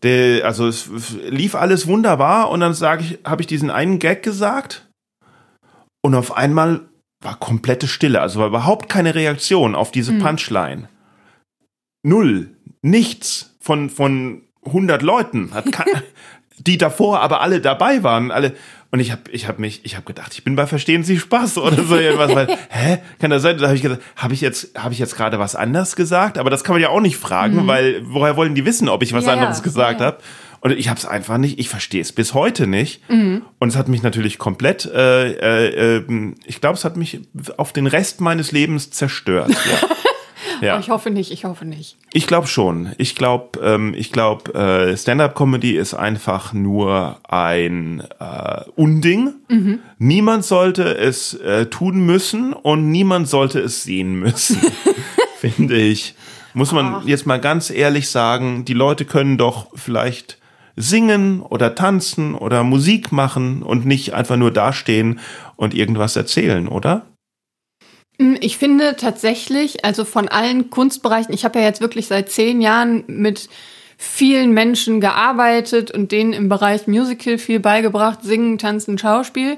[0.04, 0.90] Der, also es
[1.30, 4.88] lief alles wunderbar und dann sage ich, habe ich diesen einen Gag gesagt
[6.02, 6.82] und auf einmal
[7.22, 10.90] war komplette Stille, also war überhaupt keine Reaktion auf diese Punchline.
[12.04, 15.66] Null, nichts von von 100 Leuten, hat
[16.58, 18.56] die davor aber alle dabei waren, alle
[18.96, 21.58] und ich habe ich habe mich ich habe gedacht, ich bin bei Verstehen Sie Spaß
[21.58, 23.58] oder so irgendwas, weil hä, kann das sein?
[23.58, 26.50] Da habe ich gedacht, habe ich jetzt habe ich jetzt gerade was anders gesagt, aber
[26.50, 29.26] das kann man ja auch nicht fragen, weil woher wollen die wissen, ob ich was
[29.26, 29.28] Mhm.
[29.28, 30.20] Ja, ja, anderes gesagt ja, habe?
[30.62, 33.02] Und ich habe es einfach nicht, ich verstehe es bis heute nicht.
[33.60, 37.20] Und es hat mich natürlich komplett, äh, äh, äh, ich glaube, es hat mich
[37.58, 39.50] auf den Rest meines Lebens zerstört.
[39.52, 39.88] Ja.
[40.62, 40.76] Ja.
[40.76, 41.98] Oh, ich hoffe nicht, ich hoffe nicht.
[42.14, 42.94] Ich glaube schon.
[42.98, 49.34] Ich glaube, ähm, ich glaube, äh, Stand-up-Comedy ist einfach nur ein äh, Unding.
[49.50, 49.80] Mhm.
[49.98, 54.60] Niemand sollte es äh, tun müssen und niemand sollte es sehen müssen,
[55.38, 56.16] finde ich.
[56.54, 60.38] Muss man jetzt mal ganz ehrlich sagen, die Leute können doch vielleicht
[60.78, 65.20] singen oder tanzen oder Musik machen und nicht einfach nur dastehen
[65.56, 67.06] und irgendwas erzählen, oder?
[68.20, 72.62] Hm, Ich finde tatsächlich, also von allen Kunstbereichen, ich habe ja jetzt wirklich seit zehn
[72.62, 73.50] Jahren mit
[73.98, 79.58] vielen Menschen gearbeitet und denen im Bereich Musical viel beigebracht, Singen, Tanzen, Schauspiel.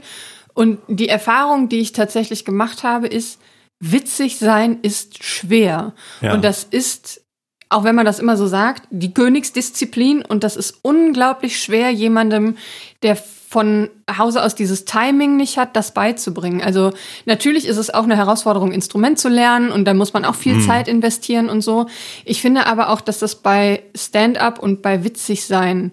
[0.54, 3.40] Und die Erfahrung, die ich tatsächlich gemacht habe, ist,
[3.80, 5.94] witzig sein ist schwer.
[6.22, 6.34] Ja.
[6.34, 7.22] Und das ist,
[7.70, 10.24] auch wenn man das immer so sagt, die Königsdisziplin.
[10.24, 12.58] Und das ist unglaublich schwer, jemandem,
[13.04, 13.18] der
[13.50, 16.62] von Hause aus dieses Timing nicht hat, das beizubringen.
[16.62, 16.92] Also
[17.26, 20.60] natürlich ist es auch eine Herausforderung, Instrument zu lernen und da muss man auch viel
[20.62, 21.86] Zeit investieren und so.
[22.26, 25.92] Ich finde aber auch, dass das bei Stand-up und bei witzig sein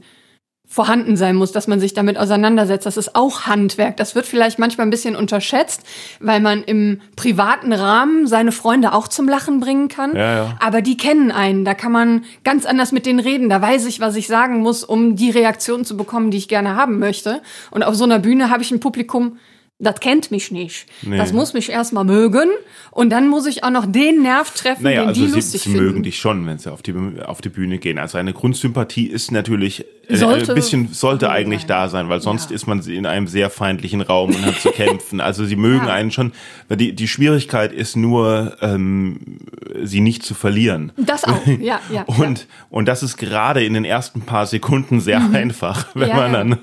[0.75, 2.85] vorhanden sein muss, dass man sich damit auseinandersetzt.
[2.85, 3.97] Das ist auch Handwerk.
[3.97, 5.83] Das wird vielleicht manchmal ein bisschen unterschätzt,
[6.19, 10.17] weil man im privaten Rahmen seine Freunde auch zum Lachen bringen kann.
[10.17, 10.59] Ja, ja.
[10.59, 11.65] Aber die kennen einen.
[11.65, 13.49] Da kann man ganz anders mit denen reden.
[13.49, 16.75] Da weiß ich, was ich sagen muss, um die Reaktion zu bekommen, die ich gerne
[16.75, 17.41] haben möchte.
[17.71, 19.39] Und auf so einer Bühne habe ich ein Publikum,
[19.81, 20.87] das kennt mich nicht.
[21.03, 21.17] Nee.
[21.19, 22.49] Das muss mich erstmal mögen.
[22.93, 25.63] Und dann muss ich auch noch den Nerv treffen, Naja, den also die sie, lustig
[25.63, 25.85] sie finden.
[25.85, 26.95] mögen dich schon, wenn sie auf die,
[27.27, 27.99] auf die Bühne gehen.
[27.99, 31.69] Also eine Grundsympathie ist natürlich äh, Sollte ein bisschen sollte eigentlich sein.
[31.69, 32.55] da sein, weil sonst Ja.
[32.57, 35.21] ist man in einem sehr feindlichen Raum und hat zu kämpfen.
[35.21, 35.93] Also sie mögen Ja.
[35.93, 36.31] einen schon.
[36.69, 39.39] weil Die, die Schwierigkeit ist nur, ähm,
[39.83, 40.93] sie nicht zu verlieren.
[40.97, 42.03] Das auch, ja, ja.
[42.05, 46.33] Und, und das ist gerade in den ersten paar Sekunden sehr einfach, wenn Ja, man
[46.33, 46.39] ja.
[46.39, 46.59] dann,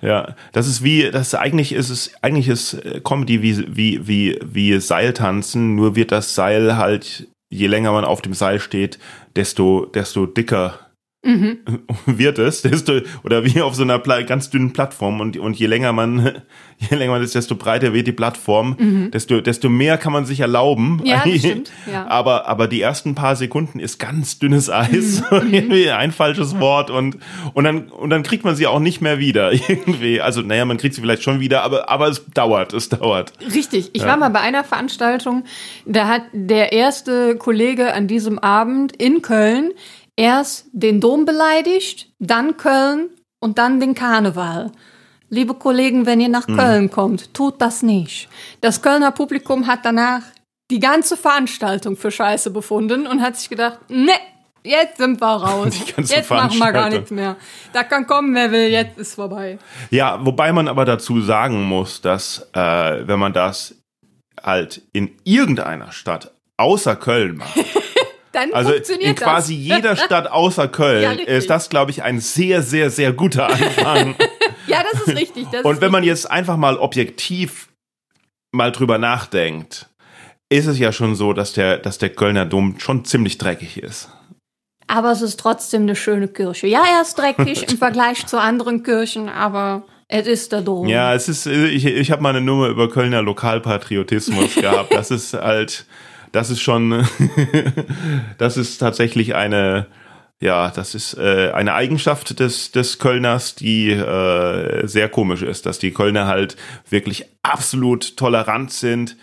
[0.00, 4.38] ja, das ist wie, das eigentlich ist es, eigentlich ist äh, Comedy wie, wie, wie,
[4.42, 8.98] wie Seiltanzen, nur wird das Seil halt, je länger man auf dem Seil steht,
[9.34, 10.85] desto, desto dicker
[11.26, 11.58] Mhm.
[12.06, 15.92] wird es, desto, oder wie auf so einer ganz dünnen Plattform und, und je länger
[15.92, 16.42] man,
[16.78, 20.40] je länger man ist, desto breiter wird die Plattform, desto, desto mehr kann man sich
[20.40, 20.98] erlauben.
[20.98, 21.06] Mhm.
[21.06, 22.06] Ja, das stimmt, ja.
[22.06, 25.52] Aber, aber die ersten paar Sekunden ist ganz dünnes Eis, Mhm.
[25.52, 27.16] irgendwie ein falsches Wort und,
[27.54, 30.20] und dann, und dann kriegt man sie auch nicht mehr wieder, irgendwie.
[30.20, 33.32] Also, naja, man kriegt sie vielleicht schon wieder, aber, aber es dauert, es dauert.
[33.54, 33.90] Richtig.
[33.92, 35.44] Ich war mal bei einer Veranstaltung,
[35.84, 39.72] da hat der erste Kollege an diesem Abend in Köln
[40.16, 44.72] erst den Dom beleidigt, dann Köln und dann den Karneval.
[45.28, 48.28] Liebe Kollegen, wenn ihr nach Köln kommt, tut das nicht.
[48.60, 50.22] Das Kölner Publikum hat danach
[50.70, 54.12] die ganze Veranstaltung für Scheiße befunden und hat sich gedacht, ne,
[54.62, 55.74] jetzt sind wir raus.
[55.96, 57.36] Jetzt machen wir gar nichts mehr.
[57.72, 59.58] Da kann kommen, wer will, jetzt ist vorbei.
[59.90, 63.76] Ja, wobei man aber dazu sagen muss, dass äh, wenn man das
[64.42, 67.54] halt in irgendeiner Stadt außer Köln macht,
[68.36, 69.76] Dann also funktioniert in quasi das.
[69.76, 74.14] jeder Stadt außer Köln, Ja, ist das, glaube ich, ein sehr, sehr, sehr guter Anfang.
[74.68, 75.46] Ja, das ist richtig.
[75.52, 77.68] Das Und wenn man jetzt einfach mal objektiv
[78.50, 79.86] mal drüber nachdenkt,
[80.48, 84.08] ist es ja schon so, dass der, dass der Kölner Dom schon ziemlich dreckig ist.
[84.88, 86.66] Aber es ist trotzdem eine schöne Kirche.
[86.66, 90.88] Ja, er ist dreckig im Vergleich zu anderen Kirchen, aber es ist der Dom.
[90.88, 94.92] Ja, es ist, ich, ich habe mal eine Nummer über Kölner Lokalpatriotismus gehabt.
[94.92, 95.86] Das ist halt,
[96.36, 97.06] das ist schon,
[98.38, 99.86] das ist tatsächlich eine,
[100.38, 105.78] ja, das ist äh, eine Eigenschaft des, des Kölners, die äh, sehr komisch ist, dass
[105.78, 106.56] die Kölner halt
[106.90, 109.16] wirklich absolut tolerant sind,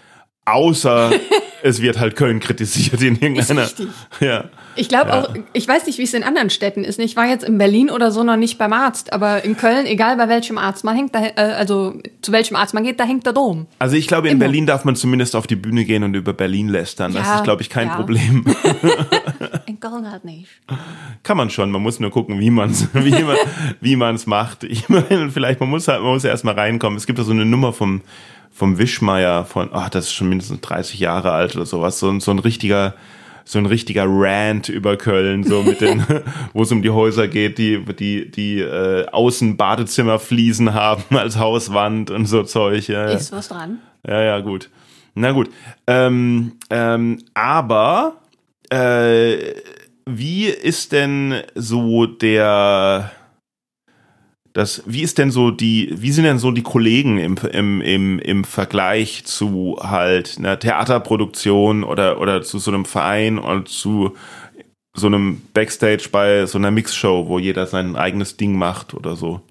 [0.45, 1.11] außer
[1.63, 3.63] es wird halt Köln kritisiert in irgendeiner.
[3.63, 3.87] richtig.
[4.19, 4.45] Ja.
[4.75, 5.21] Ich glaube Ja.
[5.21, 6.99] auch, ich weiß nicht, wie es in anderen Städten ist.
[6.99, 10.17] Ich war jetzt in Berlin oder so noch nicht beim Arzt, aber in Köln, egal
[10.17, 13.25] bei welchem Arzt man hängt, da, äh, also zu welchem Arzt man geht, da hängt
[13.25, 13.67] der Dom.
[13.79, 14.45] Also ich glaube, in Immer.
[14.45, 17.13] Berlin darf man zumindest auf die Bühne gehen und über Berlin lästern.
[17.13, 17.95] Das Ja, ist, glaube ich, kein ja.
[17.95, 18.45] Problem.
[19.67, 20.47] In Köln halt nicht.
[21.23, 23.37] Kann man schon, man muss nur gucken, wie man es wie man,
[23.79, 24.63] wie man's macht.
[24.63, 26.97] Ich meine, vielleicht, man muss halt, man muss ja erstmal reinkommen.
[26.97, 28.01] Es gibt da so eine Nummer vom,
[28.53, 32.19] vom Wischmeier von, ach, das ist schon mindestens 30 Jahre alt oder sowas, so, ein-
[32.19, 32.93] so ein richtiger,
[33.45, 36.05] so ein richtiger Rant über Köln, so mit den,
[36.53, 42.09] wo es um die Häuser geht, die, die, die äh, außen Badezimmerfliesen haben als Hauswand
[42.11, 42.87] und so Zeug.
[42.87, 43.15] Ja, ja.
[43.17, 43.79] Ist was dran?
[44.07, 44.69] Ja, ja, gut.
[45.15, 45.49] Na gut.
[45.87, 48.15] Ähm, ähm, aber
[48.69, 49.37] äh,
[50.05, 53.11] wie ist denn so der
[54.53, 58.19] das, wie ist denn so die, wie sind denn so die Kollegen im, im, im,
[58.19, 64.15] im Vergleich zu halt einer Theaterproduktion oder, oder zu so einem Verein und zu
[64.95, 69.41] so einem Backstage bei so einer Mixshow, wo jeder sein eigenes Ding macht oder so?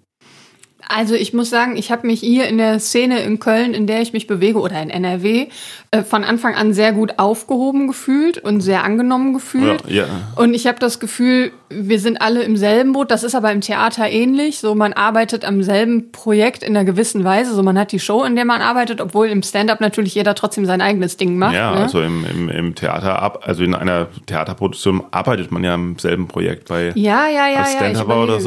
[0.95, 4.03] Also ich muss sagen, ich habe mich hier in der Szene in Köln, in der
[4.03, 5.47] ich mich bewege, oder in NRW,
[5.91, 9.83] äh, von Anfang an sehr gut aufgehoben gefühlt und sehr angenommen gefühlt.
[9.87, 10.07] Ja, ja.
[10.37, 13.11] Und ich habe das Gefühl, wir sind alle im selben Boot.
[13.11, 14.59] Das ist aber im Theater ähnlich.
[14.59, 17.55] So, man arbeitet am selben Projekt in einer gewissen Weise.
[17.55, 20.67] So, man hat die Show, in der man arbeitet, obwohl im Stand-up natürlich jeder trotzdem
[20.67, 21.55] sein eigenes Ding macht.
[21.55, 21.81] Ja, ne?
[21.81, 26.29] also im, im, im Theater, ab, also in einer Theaterproduktion arbeitet man ja im selben
[26.29, 27.87] Projekt bei ja, ja, ja, als ja.
[27.87, 28.41] ich Stand-Upper oder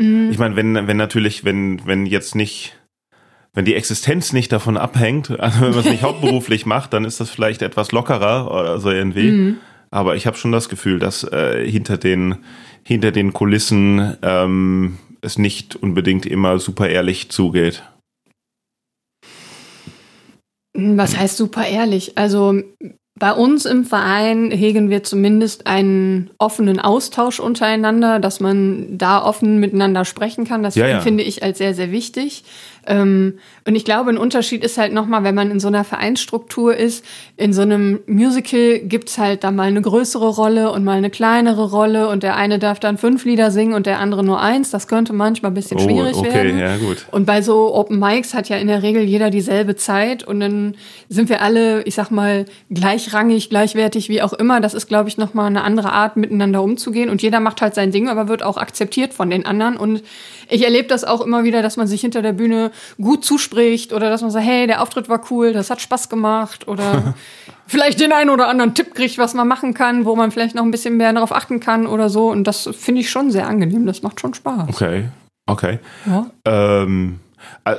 [0.00, 0.30] sowas.
[0.30, 2.76] Ich meine, wenn, wenn natürlich, wenn, wenn jetzt nicht,
[3.52, 7.20] wenn die Existenz nicht davon abhängt, also wenn man es nicht hauptberuflich macht, dann ist
[7.20, 9.30] das vielleicht etwas lockerer oder so irgendwie.
[9.30, 9.56] Mhm.
[9.90, 12.36] Aber ich habe schon das Gefühl, dass äh, hinter den
[12.82, 17.82] hinter den Kulissen ähm, es nicht unbedingt immer super ehrlich zugeht.
[20.72, 22.16] Was heißt super ehrlich?
[22.16, 22.62] Also
[23.20, 29.58] bei uns im Verein hegen wir zumindest einen offenen Austausch untereinander, dass man da offen
[29.58, 30.62] miteinander sprechen kann.
[30.62, 31.00] Das Ja, ja.
[31.00, 32.44] finde ich als sehr, sehr wichtig.
[32.90, 36.76] Ähm, und ich glaube, ein Unterschied ist halt nochmal, wenn man in so einer Vereinsstruktur
[36.76, 37.04] ist,
[37.36, 41.70] in so einem Musical gibt's halt da mal eine größere Rolle und mal eine kleinere
[41.70, 44.70] Rolle und der eine darf dann fünf Lieder singen und der andere nur eins.
[44.70, 46.58] Das könnte manchmal ein bisschen Oh, schwierig okay, werden.
[46.58, 47.06] ja, gut.
[47.12, 50.74] Und bei so Open Mics hat ja in der Regel jeder dieselbe Zeit und dann
[51.08, 54.60] sind wir alle, ich sag mal, gleichrangig, gleichwertig, wie auch immer.
[54.60, 57.08] Das ist, glaube ich, nochmal eine andere Art, miteinander umzugehen.
[57.08, 59.76] Und jeder macht halt sein Ding, aber wird auch akzeptiert von den anderen.
[59.76, 60.02] Und
[60.48, 64.10] ich erlebe das auch immer wieder, dass man sich hinter der Bühne gut zuspricht oder
[64.10, 67.14] dass man sagt, hey, der Auftritt war cool, das hat Spaß gemacht oder
[67.66, 70.62] vielleicht den einen oder anderen Tipp kriegt, was man machen kann, wo man vielleicht noch
[70.62, 72.30] ein bisschen mehr darauf achten kann oder so.
[72.30, 73.86] Und das finde ich schon sehr angenehm.
[73.86, 74.68] Das macht schon Spaß.
[74.68, 75.08] Okay,
[75.46, 75.78] okay.
[76.06, 76.30] Ja.
[76.44, 77.20] Ähm,
[77.64, 77.74] äh,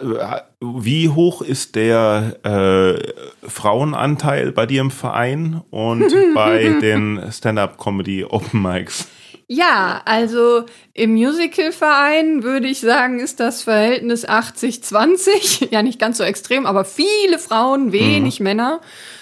[0.59, 8.61] wie hoch ist der äh, Frauenanteil bei dir im Verein und bei den Stand-up-Comedy Open
[8.61, 9.07] Mics?
[9.53, 15.67] Ja, also im Musicalverein würde ich sagen, ist das Verhältnis 80-20.
[15.71, 18.79] Ja, nicht ganz so extrem, aber viele Frauen, wenig Männer.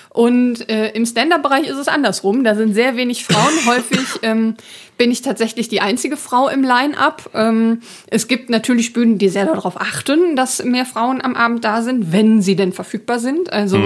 [0.10, 2.44] Und äh, im Stand-up-Bereich ist es andersrum.
[2.44, 3.54] Da sind sehr wenig Frauen.
[3.66, 4.54] Häufig ähm,
[5.00, 7.30] bin ich tatsächlich die einzige Frau im Line-up.
[7.34, 11.82] Ähm, es gibt natürlich Bühnen, die sehr darauf achten, dass mehr Frauen am Abend da
[11.82, 13.52] sind, wenn sie denn verfügbar sind.
[13.54, 13.80] Also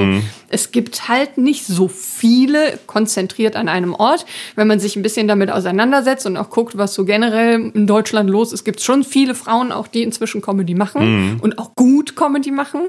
[0.50, 4.26] es gibt halt nicht so viele konzentriert an einem Ort.
[4.56, 8.28] Wenn man sich ein bisschen damit auseinandersetzt und auch guckt, was so generell in Deutschland
[8.28, 12.16] los ist, gibt es schon viele Frauen auch, die inzwischen Comedy machen und auch gut
[12.16, 12.82] Comedy machen.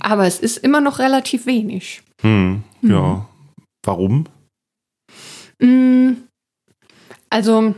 [0.00, 2.02] Aber es ist immer noch relativ wenig.
[2.20, 3.26] Hm, ja.
[3.86, 4.26] Warum?
[5.60, 6.12] Mm,
[7.30, 7.74] Also,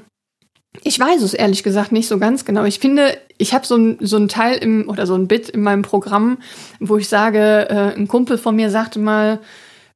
[0.82, 2.64] ich weiß es ehrlich gesagt nicht so ganz genau.
[2.64, 5.62] Ich finde, ich habe so ein, so ein Teil im oder so ein Bit in
[5.62, 6.38] meinem Programm,
[6.80, 9.40] wo ich sage, äh, ein Kumpel von mir sagte mal,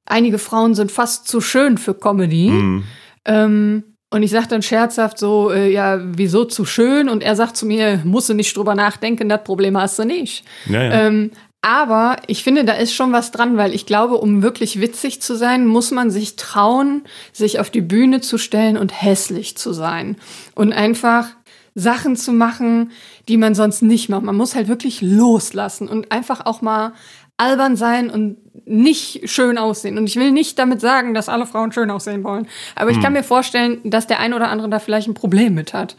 [0.04, 2.48] einige Frauen sind fast zu schön für Comedy.
[2.48, 2.84] Hm.
[3.24, 7.08] Ähm, und ich sage dann scherzhaft so, äh, ja, wieso zu schön?
[7.08, 10.44] Und er sagt zu mir, musst du nicht drüber nachdenken, das Problem hast du nicht.
[10.66, 11.06] Ja, ja.
[11.06, 11.32] Ähm,
[11.66, 15.34] aber ich finde, da ist schon was dran, weil ich glaube, um wirklich witzig zu
[15.34, 17.02] sein, muss man sich trauen,
[17.32, 20.14] sich auf die Bühne zu stellen und hässlich zu sein.
[20.54, 21.30] Und einfach
[21.74, 22.92] Sachen zu machen,
[23.26, 24.22] die man sonst nicht macht.
[24.22, 26.92] Man muss halt wirklich loslassen und einfach auch mal
[27.36, 29.98] albern sein und nicht schön aussehen.
[29.98, 32.46] Und ich will nicht damit sagen, dass alle Frauen schön aussehen wollen.
[32.76, 35.74] Aber ich kann mir vorstellen, dass der ein oder andere da vielleicht ein Problem mit
[35.74, 35.96] hat.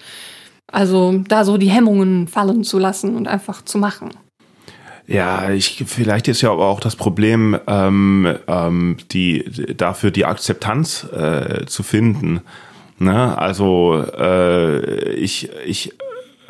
[0.67, 4.11] Also da so die Hemmungen fallen zu lassen und einfach zu machen.
[5.07, 11.05] Ja, ich, vielleicht ist ja aber auch das Problem, ähm, ähm, die, dafür die Akzeptanz
[11.05, 12.41] äh, zu finden.
[12.99, 13.37] Ne?
[13.37, 15.93] Also äh, ich, ich,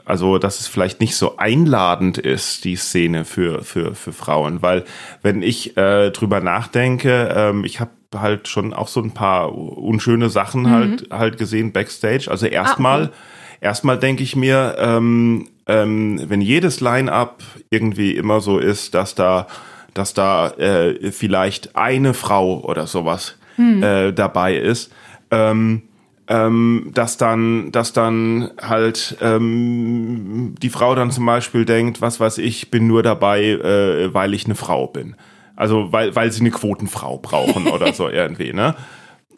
[0.06, 4.64] also dass es vielleicht nicht so einladend ist, die Szene für, für, für Frauen.
[4.64, 4.86] Weil
[5.22, 10.32] wenn ich äh, drüber nachdenke, ähm, ich habe halt schon auch so ein paar unschöne
[10.32, 12.28] Sachen halt, halt gesehen backstage.
[12.32, 13.14] Also erstmal, okay.
[13.62, 19.48] erstmal denke ich mir, ähm, ähm, wenn jedes Line-up irgendwie immer so ist, dass da,
[19.94, 24.92] dass da äh, vielleicht eine Frau oder sowas äh, dabei ist,
[25.32, 25.84] ähm,
[26.28, 32.38] ähm, dass dann, dass dann halt ähm, die Frau dann zum Beispiel denkt, was weiß
[32.40, 35.16] ich, bin nur dabei, äh, weil ich eine Frau bin.
[35.56, 38.76] Also weil, weil sie eine Quotenfrau brauchen oder so irgendwie, ne?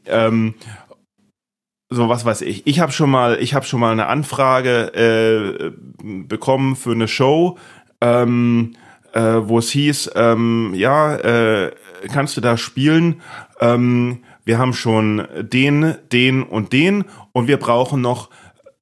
[0.05, 0.55] Ähm,
[1.89, 2.67] so was weiß ich.
[2.67, 5.71] Ich habe schon mal, ich habe schon mal eine Anfrage äh,
[6.03, 7.57] bekommen für eine Show,
[8.01, 8.73] ähm,
[9.13, 11.71] äh, wo es hieß, ähm, ja, äh,
[12.13, 13.21] kannst du da spielen?
[13.59, 18.29] Ähm, wir haben schon den, den und den und wir brauchen noch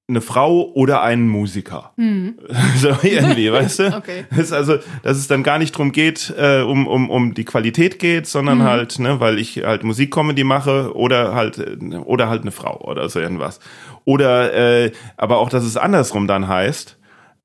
[0.10, 1.94] eine Frau oder einen Musiker.
[2.78, 3.98] So irgendwie, weißt du?
[3.98, 4.26] Okay.
[4.30, 7.46] Das ist also, dass es dann gar nicht drum geht, äh, um, um, um die
[7.46, 12.44] Qualität geht, sondern halt, ne, weil ich halt Musikcomedy mache oder halt, äh, oder halt
[12.44, 13.60] eine Frau oder so irgendwas.
[14.06, 16.98] Oder, äh, aber auch, dass es andersrum dann heißt,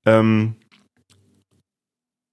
[0.07, 0.57] ähm,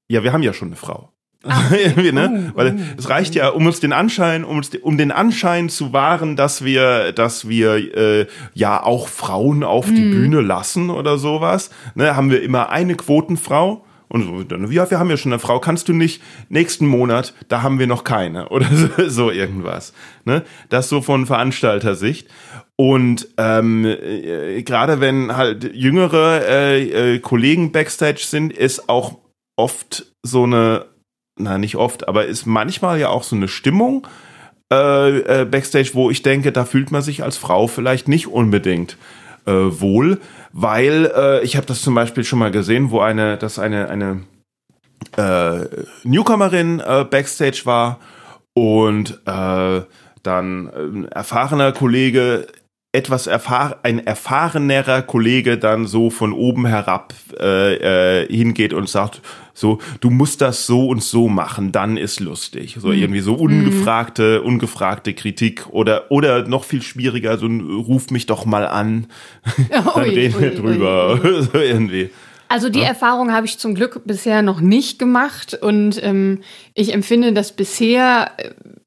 [0.10, 1.14] ja, wir haben ja schon eine Frau.
[1.44, 2.12] Ah, okay.
[2.12, 2.52] ne?
[2.52, 5.70] oh, Weil oh, es reicht ja, um uns den Anschein, um uns, um den Anschein
[5.70, 11.18] zu wahren, dass wir, dass wir äh, ja auch Frauen auf die Bühne lassen oder
[11.18, 11.70] sowas.
[11.96, 12.16] Ne?
[12.16, 13.86] Haben wir immer eine Quotenfrau.
[14.10, 17.36] Und so, dann, ja, wir haben ja schon eine Frau, kannst du nicht nächsten Monat,
[17.48, 19.94] da haben wir noch keine oder so, so irgendwas.
[20.26, 20.44] Ne?
[20.70, 22.28] Das so von Veranstaltersicht.
[22.76, 29.20] Und ähm, äh, gerade wenn halt jüngere äh, äh, Kollegen backstage sind, ist auch
[29.56, 30.86] oft so eine
[31.40, 34.08] na nicht oft, aber ist manchmal ja auch so eine Stimmung
[34.72, 38.98] äh, äh, backstage, wo ich denke, da fühlt man sich als Frau vielleicht nicht unbedingt
[39.46, 40.20] äh, wohl,
[40.54, 44.22] weil äh, ich habe das zum Beispiel schon mal gesehen, wo eine, dass eine eine
[45.18, 45.66] äh,
[46.04, 48.00] Newcomerin äh, backstage war
[48.54, 52.48] und dann ein erfahrener Kollege
[52.92, 59.22] etwas erfahr ein erfahrenerer Kollege dann so von oben herab äh, äh, hingeht und sagt,
[59.54, 62.78] so, du musst das so und so machen, dann ist lustig.
[62.80, 62.94] So mhm.
[62.94, 68.66] irgendwie so ungefragte, ungefragte Kritik oder, oder noch viel schwieriger, so ruf mich doch mal
[68.66, 69.08] an.
[69.70, 71.20] dann ui, reden wir drüber.
[71.24, 71.44] Ui, ui.
[71.54, 72.10] so irgendwie.
[72.50, 72.88] Also die ja?
[72.88, 76.40] Erfahrung habe ich zum Glück bisher noch nicht gemacht und ähm,
[76.74, 78.32] ich empfinde das bisher,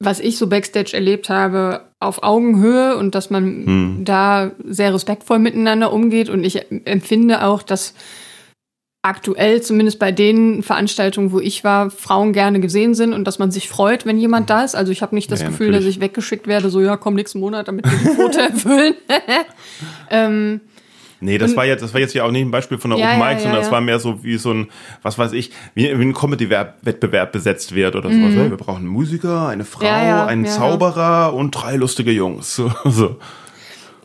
[0.01, 4.05] was ich so backstage erlebt habe, auf Augenhöhe und dass man hm.
[4.05, 7.95] da sehr respektvoll miteinander umgeht und ich empfinde auch, dass
[9.03, 13.53] aktuell, zumindest bei den Veranstaltungen, wo ich war, Frauen gerne gesehen sind und dass man
[13.53, 14.77] sich freut, wenn jemand da ist.
[14.77, 15.87] Also ich habe nicht das ja, Gefühl, natürlich.
[15.87, 18.95] dass ich weggeschickt werde, so ja, komm nächsten Monat, damit wir die Quote erfüllen.
[20.11, 20.61] ähm,
[21.23, 22.99] Nee, das und, war jetzt, das war jetzt ja auch nicht ein Beispiel von der
[22.99, 24.69] ja, Open Mic, ja, sondern ja, das war mehr so wie so ein,
[25.03, 28.35] was weiß ich, wie, wie ein Comedy-Wettbewerb besetzt wird oder sowas.
[28.35, 28.51] Mhm.
[28.51, 32.57] wir brauchen einen Musiker, eine Frau, einen Zauberer und drei lustige Jungs.
[32.85, 33.17] so.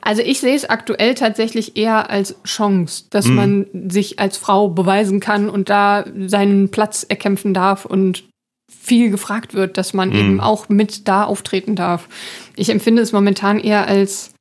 [0.01, 3.35] Also ich sehe es aktuell tatsächlich eher als Chance, dass mhm.
[3.35, 8.23] man sich als Frau beweisen kann und da seinen Platz erkämpfen darf und
[8.69, 10.15] viel gefragt wird, dass man mhm.
[10.15, 12.07] eben auch mit da auftreten darf.
[12.55, 14.31] Ich empfinde es momentan eher als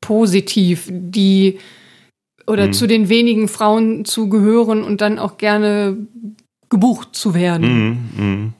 [0.00, 1.58] positiv, die
[2.46, 2.72] oder mhm.
[2.72, 5.96] zu den wenigen Frauen zu gehören und dann auch gerne
[6.70, 7.88] gebucht zu werden.
[8.16, 8.24] Mhm.
[8.24, 8.52] Mhm.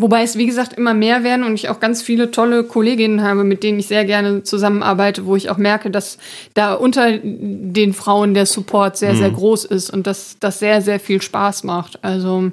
[0.00, 3.42] Wobei es, wie gesagt, immer mehr werden und ich auch ganz viele tolle Kolleginnen habe,
[3.42, 6.18] mit denen ich sehr gerne zusammenarbeite, wo ich auch merke, dass
[6.54, 9.34] da unter den Frauen der Support sehr, sehr mhm.
[9.34, 12.04] groß ist und dass das sehr, sehr viel Spaß macht.
[12.04, 12.52] Also,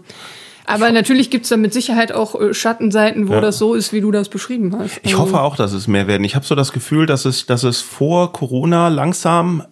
[0.66, 3.42] aber natürlich gibt es da mit Sicherheit auch äh, Schattenseiten, wo ja.
[3.42, 4.82] das so ist, wie du das beschrieben hast.
[4.82, 6.24] Also ich hoffe auch, dass es mehr werden.
[6.24, 9.64] Ich habe so das Gefühl, dass es, dass es vor Corona langsam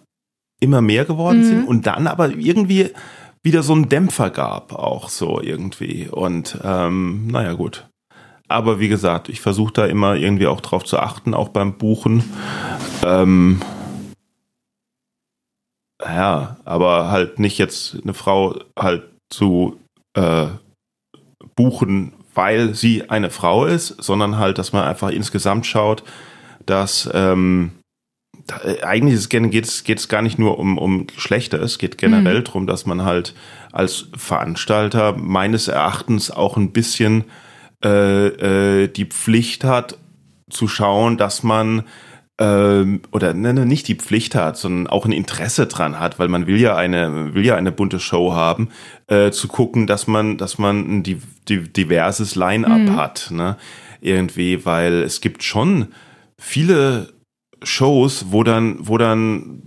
[0.64, 1.44] immer mehr geworden mhm.
[1.44, 2.90] sind und dann aber irgendwie
[3.42, 6.08] wieder so einen Dämpfer gab, auch so irgendwie.
[6.08, 7.86] Und ähm, naja, gut.
[8.48, 12.24] Aber wie gesagt, ich versuche da immer irgendwie auch drauf zu achten, auch beim Buchen.
[13.04, 13.60] Ähm,
[16.02, 19.78] ja, aber halt nicht jetzt eine Frau halt zu
[20.14, 20.46] äh,
[21.54, 26.02] buchen, weil sie eine Frau ist, sondern halt, dass man einfach insgesamt schaut,
[26.66, 27.72] dass ähm,
[28.82, 32.44] eigentlich geht es geht's gar nicht nur um, um Geschlechter, es geht generell mhm.
[32.44, 33.34] darum, dass man halt
[33.72, 37.24] als Veranstalter meines Erachtens auch ein bisschen
[37.84, 39.98] äh, äh, die Pflicht hat,
[40.50, 41.84] zu schauen, dass man
[42.38, 46.28] ähm, oder ne, ne, nicht die Pflicht hat, sondern auch ein Interesse dran hat, weil
[46.28, 48.68] man will ja eine will ja eine bunte Show haben,
[49.06, 51.02] äh, zu gucken, dass man dass man ein
[51.48, 52.96] diverses Line-up mhm.
[52.96, 53.56] hat, ne?
[54.00, 55.88] Irgendwie, weil es gibt schon
[56.36, 57.13] viele
[57.64, 59.62] Shows, wo dann, wo dann,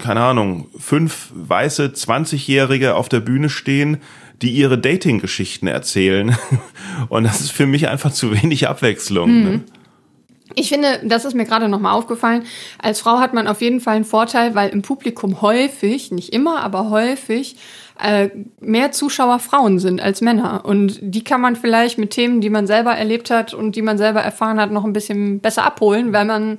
[0.00, 3.98] keine Ahnung, fünf weiße 20-Jährige auf der Bühne stehen,
[4.42, 6.36] die ihre Dating-Geschichten erzählen.
[7.08, 9.30] Und das ist für mich einfach zu wenig Abwechslung.
[9.30, 9.42] Mhm.
[9.44, 9.60] Ne?
[10.56, 12.44] Ich finde, das ist mir gerade nochmal aufgefallen.
[12.78, 16.60] Als Frau hat man auf jeden Fall einen Vorteil, weil im Publikum häufig, nicht immer,
[16.60, 17.56] aber häufig,
[18.00, 18.28] äh,
[18.60, 20.64] mehr Zuschauer Frauen sind als Männer.
[20.64, 23.98] Und die kann man vielleicht mit Themen, die man selber erlebt hat und die man
[23.98, 26.58] selber erfahren hat, noch ein bisschen besser abholen, weil man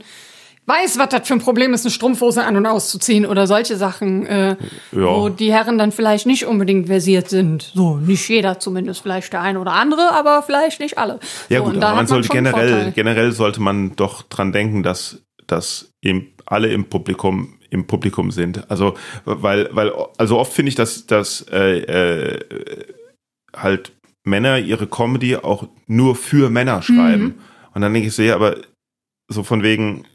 [0.65, 4.25] weiß, was das für ein Problem ist, eine Strumpfhose an- und auszuziehen oder solche Sachen,
[4.25, 4.57] äh,
[4.91, 5.15] ja.
[5.15, 7.71] wo die Herren dann vielleicht nicht unbedingt versiert sind.
[7.73, 11.19] So, nicht jeder zumindest, vielleicht der eine oder andere, aber vielleicht nicht alle.
[11.49, 15.91] Ja so, gut, aber man sollte generell, generell sollte man doch dran denken, dass, dass
[16.01, 18.69] eben alle im Publikum im Publikum sind.
[18.71, 22.39] Also, weil, weil, also oft finde ich, dass, dass äh, äh,
[23.55, 23.91] halt
[24.23, 27.23] Männer ihre Comedy auch nur für Männer schreiben.
[27.23, 27.35] Mhm.
[27.73, 28.57] Und dann denke ich so, ja, aber
[29.27, 30.05] so von wegen,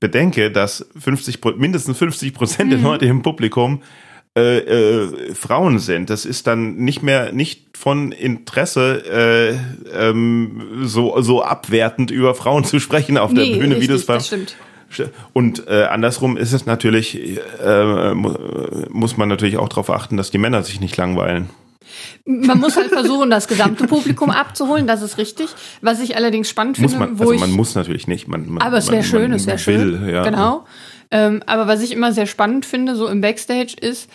[0.00, 2.74] bedenke, dass 50, mindestens 50 Prozent mhm.
[2.74, 3.82] der Leute im Publikum
[4.34, 6.08] äh, äh, Frauen sind.
[6.08, 9.58] Das ist dann nicht mehr nicht von Interesse
[9.92, 13.92] äh, ähm, so so abwertend über Frauen zu sprechen auf der nee, Bühne, richtig, wie
[13.92, 14.56] das beim das stimmt.
[15.32, 17.18] Und äh, andersrum ist es natürlich,
[17.62, 21.50] äh, muss man natürlich auch darauf achten, dass die Männer sich nicht langweilen.
[22.24, 25.48] Man muss halt versuchen, das gesamte Publikum abzuholen, das ist richtig.
[25.80, 27.40] Was ich allerdings spannend Muss finde, man, wo also ich.
[27.40, 28.28] man muss natürlich nicht.
[28.28, 30.08] Man, man, aber es wäre schön, es wäre schön.
[30.08, 30.22] Ja.
[30.22, 30.64] Genau.
[31.10, 34.08] Ähm, aber was ich immer sehr spannend finde, so im Backstage, ist,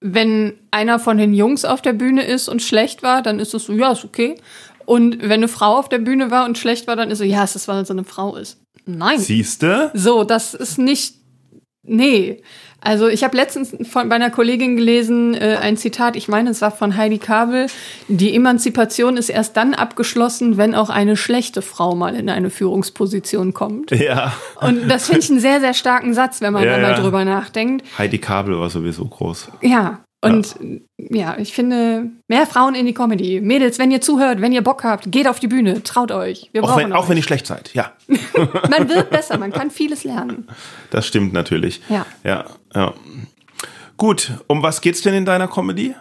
[0.00, 3.64] wenn einer von den Jungs auf der Bühne ist und schlecht war, dann ist es
[3.66, 4.36] so, ja, ist okay.
[4.86, 7.44] Und wenn eine Frau auf der Bühne war und schlecht war, dann ist so, ja,
[7.44, 8.58] es ist, weil es so eine Frau ist.
[8.86, 9.18] Nein.
[9.18, 9.90] Siehste?
[9.92, 11.16] So, das ist nicht.
[11.82, 12.42] Nee.
[12.80, 16.60] Also ich habe letztens von bei einer Kollegin gelesen, äh, ein Zitat, ich meine, es
[16.62, 17.66] war von Heidi Kabel,
[18.06, 23.52] die Emanzipation ist erst dann abgeschlossen, wenn auch eine schlechte Frau mal in eine Führungsposition
[23.52, 23.90] kommt.
[23.90, 24.32] Ja.
[24.60, 27.00] Und das finde ich einen sehr, sehr starken Satz, wenn man Ja, da mal ja.
[27.00, 27.84] drüber nachdenkt.
[27.98, 29.48] Heidi Kabel war sowieso groß.
[29.60, 30.00] Ja.
[30.20, 30.56] Und
[30.96, 31.38] ja.
[31.38, 33.40] ich finde, mehr Frauen in die Comedy.
[33.40, 36.50] Mädels, wenn ihr zuhört, wenn ihr Bock habt, geht auf die Bühne, traut euch.
[36.52, 36.98] Wir Auch brauchen wenn, euch.
[36.98, 37.92] auch wenn ihr schlecht seid, ja.
[38.68, 40.48] man wird besser, man kann vieles lernen.
[40.90, 41.80] Das stimmt natürlich.
[41.88, 42.04] Ja.
[42.24, 42.94] Ja, ja.
[43.96, 45.94] Gut, um was geht's denn in deiner Comedy?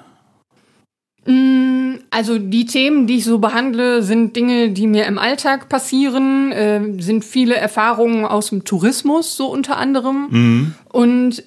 [2.09, 6.82] Also die Themen, die ich so behandle, sind Dinge, die mir im Alltag passieren, äh,
[6.99, 10.73] sind viele Erfahrungen aus dem Tourismus so unter anderem.
[10.89, 11.43] Und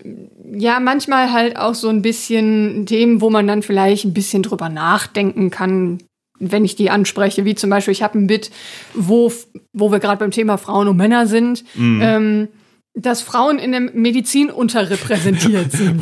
[0.53, 4.69] ja manchmal halt auch so ein bisschen Themen, wo man dann vielleicht ein bisschen drüber
[4.69, 5.99] nachdenken kann,
[6.39, 8.51] wenn ich die anspreche, wie zum Beispiel ich habe ein Bit,
[8.95, 9.33] wo
[9.73, 11.65] wo wir gerade beim Thema Frauen und Männer sind.
[12.03, 12.49] Ähm,
[12.95, 16.01] dass Frauen in der Medizin unterrepräsentiert sind.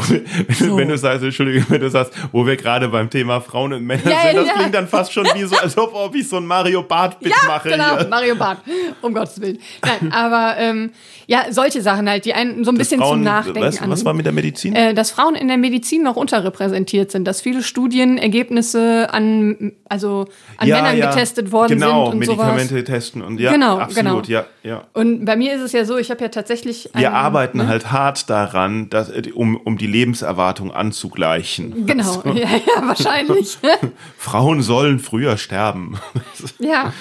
[0.76, 4.11] Wenn du sagst, Entschuldigung, wenn du sagst, wo wir gerade beim Thema Frauen und Männer
[4.11, 4.55] Ja, sind, das ja.
[4.55, 7.68] klingt dann fast schon wie so, als ob, ob ich so ein Mario Bart-Bit mache
[7.68, 8.09] genau, hier.
[8.09, 8.61] Mario Barth,
[9.03, 9.59] um Gottes Willen.
[9.84, 10.93] Nein, aber ähm,
[11.26, 14.14] ja, solche Sachen halt, die einen so ein bisschen Frauen, zum Nachdenken was, was war
[14.14, 14.74] mit der Medizin?
[14.74, 20.26] äh, dass Frauen in der Medizin noch unterrepräsentiert sind, dass viele Studienergebnisse an also
[20.57, 22.84] an Männern getestet worden genau, sind und Medikamente sowas.
[22.84, 24.41] testen und ja, Genau, absolut, genau.
[24.41, 24.86] ja, ja.
[24.95, 27.66] Und bei mir ist es ja so, ich habe ja tatsächlich Wir ein- arbeiten ne?
[27.66, 31.87] halt hart daran, dass, um, um die Lebenserwartung anzugleichen.
[31.87, 33.59] Genau, ja, ja, wahrscheinlich.
[34.18, 35.99] Frauen sollen früher sterben.
[36.59, 36.93] ja.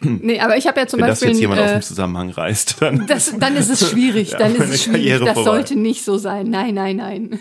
[0.00, 2.30] Nee, aber ich habe ja zum Wenn das Beispiel jetzt jemand aus äh, dem Zusammenhang
[2.30, 3.06] reißt, dann.
[3.06, 5.00] das, dann ist es schwierig, dann ist es schwierig.
[5.02, 5.50] Karriere Das vorbei.
[5.50, 6.50] sollte nicht so sein.
[6.50, 7.38] Nein, nein, nein.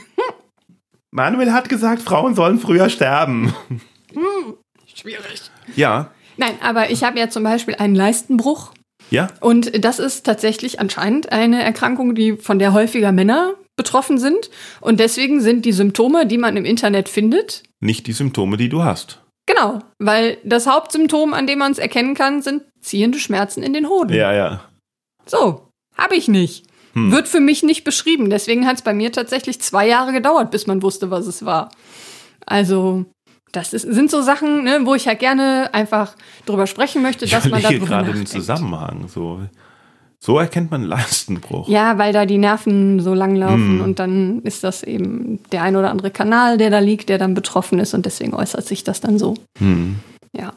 [1.11, 3.53] Manuel hat gesagt, Frauen sollen früher sterben.
[4.95, 5.51] Schwierig.
[5.75, 8.71] Ja, Nein, aber ich habe ja zum Beispiel einen Leistenbruch.
[9.09, 9.27] Ja.
[9.39, 14.49] Und das ist tatsächlich anscheinend eine Erkrankung, die von der häufiger Männer betroffen sind.
[14.81, 18.83] Und deswegen sind die Symptome, die man im Internet findet, Nicht die Symptome, die du
[18.83, 19.19] hast.
[19.47, 19.79] genau.
[19.99, 24.13] Weil das Hauptsymptom, an dem man es erkennen kann, sind ziehende Schmerzen in den Hoden.
[24.13, 24.69] Ja, ja.
[25.25, 26.65] So, habe ich nicht.
[26.95, 28.29] Wird für mich nicht beschrieben.
[28.29, 31.71] Deswegen hat es bei mir tatsächlich zwei Jahre gedauert, bis man wusste, was es war.
[32.45, 33.05] Also,
[33.53, 37.31] das ist, sind so Sachen, ne, wo ich halt gerne einfach drüber sprechen möchte, Ich
[37.31, 38.25] dass man überlege darüber gerade den.
[38.25, 39.07] Zusammenhang.
[39.07, 39.41] So,
[40.19, 41.69] so erkennt man Leistenbruch.
[41.69, 43.81] Ja, weil da die Nerven so lang laufen Hm.
[43.81, 47.33] und dann ist das eben der ein oder andere Kanal, der da liegt, der dann
[47.35, 49.35] betroffen ist und deswegen äußert sich das dann so.
[49.59, 49.99] Hm.
[50.35, 50.53] Ja.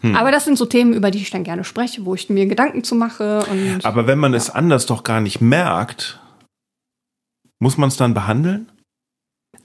[0.00, 0.16] Hm.
[0.16, 2.82] Aber das sind so Themen, über die ich dann gerne spreche, wo ich mir Gedanken
[2.82, 6.18] zu mache und Aber wenn man es anders doch gar nicht merkt,
[7.58, 8.68] muss man es dann behandeln?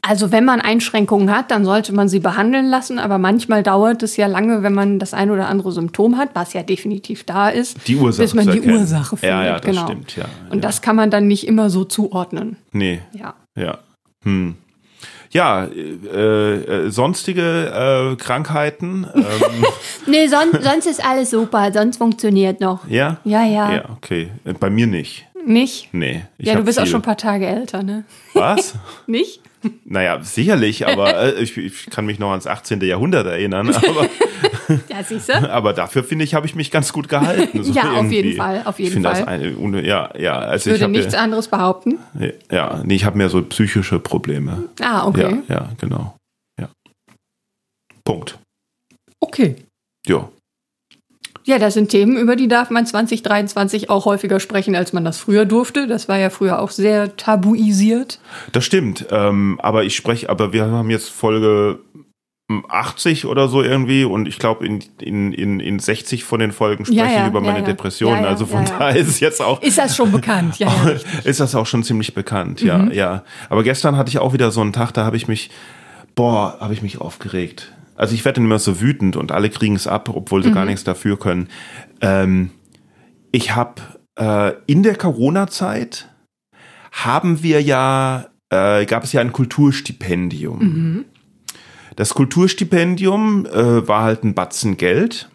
[0.10, 4.18] Also wenn man Einschränkungen hat, dann sollte man sie behandeln lassen, aber manchmal dauert es
[4.18, 7.78] ja lange, wenn man das ein oder andere Symptom hat, was ja definitiv da ist,
[7.88, 8.78] Die Ursache bis man die erkennen.
[8.80, 9.38] Ursache findet.
[9.38, 9.86] Ja, ja, das genau.
[9.86, 10.26] stimmt, ja.
[10.50, 10.62] Und ja.
[10.62, 12.58] das kann man dann nicht immer so zuordnen.
[12.72, 13.36] Nee, Ja.
[13.56, 13.78] ja.
[14.24, 14.56] Hm.
[15.32, 19.06] Ja, äh, äh, sonstige äh, Krankheiten.
[19.14, 19.24] Ähm,
[20.08, 22.88] Nee, sonst, sonst ist alles super, sonst funktioniert noch.
[22.88, 23.18] ja?
[23.26, 23.74] Ja, ja.
[23.76, 24.32] Ja, okay.
[24.44, 25.28] Äh, Bei mir nicht.
[25.46, 25.90] Nicht?
[25.94, 26.24] Nee.
[26.40, 26.92] Ja, du bist auch viel.
[26.92, 28.06] schon ein paar Tage älter, ne?
[28.34, 28.74] Was?
[29.08, 29.42] Nicht?
[29.86, 32.80] Naja, sicherlich, aber äh, ich, ich kann mich noch ans 18.
[32.82, 33.70] Jahrhundert erinnern.
[33.76, 34.08] Aber,
[34.88, 35.52] Ja, siehst du?
[35.52, 37.64] aber dafür finde ich, habe ich mich ganz gut gehalten.
[37.64, 38.16] So Ja, auf irgendwie.
[38.18, 39.20] jeden Fall, auf jeden ich finde Fall.
[39.20, 41.98] Das eine, ja, ja, also Ich ich würde habe nichts anderes behaupten.
[42.52, 44.70] ja, nee, ich habe mehr so psychische Probleme.
[44.80, 45.40] Ah, okay.
[45.48, 46.16] Ja, ja, genau.
[46.62, 46.70] Ja.
[48.06, 48.38] Punkt.
[49.20, 49.56] Okay.
[50.08, 50.30] Ja.
[51.50, 55.18] Ja, das sind Themen, über die darf man 2023 auch häufiger sprechen, als man das
[55.18, 55.88] früher durfte.
[55.88, 58.20] Das war ja früher auch sehr tabuisiert.
[58.52, 59.08] Das stimmt.
[59.10, 61.80] Ähm, aber ich spreche, aber wir haben jetzt Folge
[62.70, 66.86] 80 oder so irgendwie und ich glaube in, in, in, in 60 von den Folgen
[66.86, 67.66] spreche Ja, ja, ich über meine ja.
[67.66, 68.26] Depressionen.
[68.26, 70.60] Also von daher ist es jetzt auch Ist das schon bekannt?
[70.60, 70.72] Ja,
[71.24, 72.92] ist das auch schon ziemlich bekannt, ja, Mhm.
[72.92, 73.24] ja.
[73.50, 75.50] Aber gestern hatte ich auch wieder so einen Tag, da habe ich mich,
[76.14, 77.72] boah, habe ich mich aufgeregt.
[78.00, 80.64] Also ich werde dann immer so wütend und alle kriegen es ab, obwohl sie gar
[80.64, 80.70] Mhm.
[80.70, 81.50] nichts dafür können.
[82.02, 82.52] Ähm,
[83.32, 83.82] ich habe
[84.18, 86.10] äh, in der Corona-Zeit
[86.92, 90.60] haben wir ja, äh, gab es ja ein Kulturstipendium.
[90.60, 91.06] Mhm.
[91.98, 95.30] Das Kulturstipendium äh, war halt ein Batzen Geld,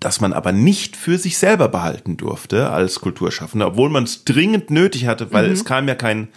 [0.00, 4.70] das man aber nicht für sich selber behalten durfte als Kulturschaffender, obwohl man es dringend
[4.70, 5.52] nötig hatte, weil Mhm.
[5.52, 6.28] es kam ja kein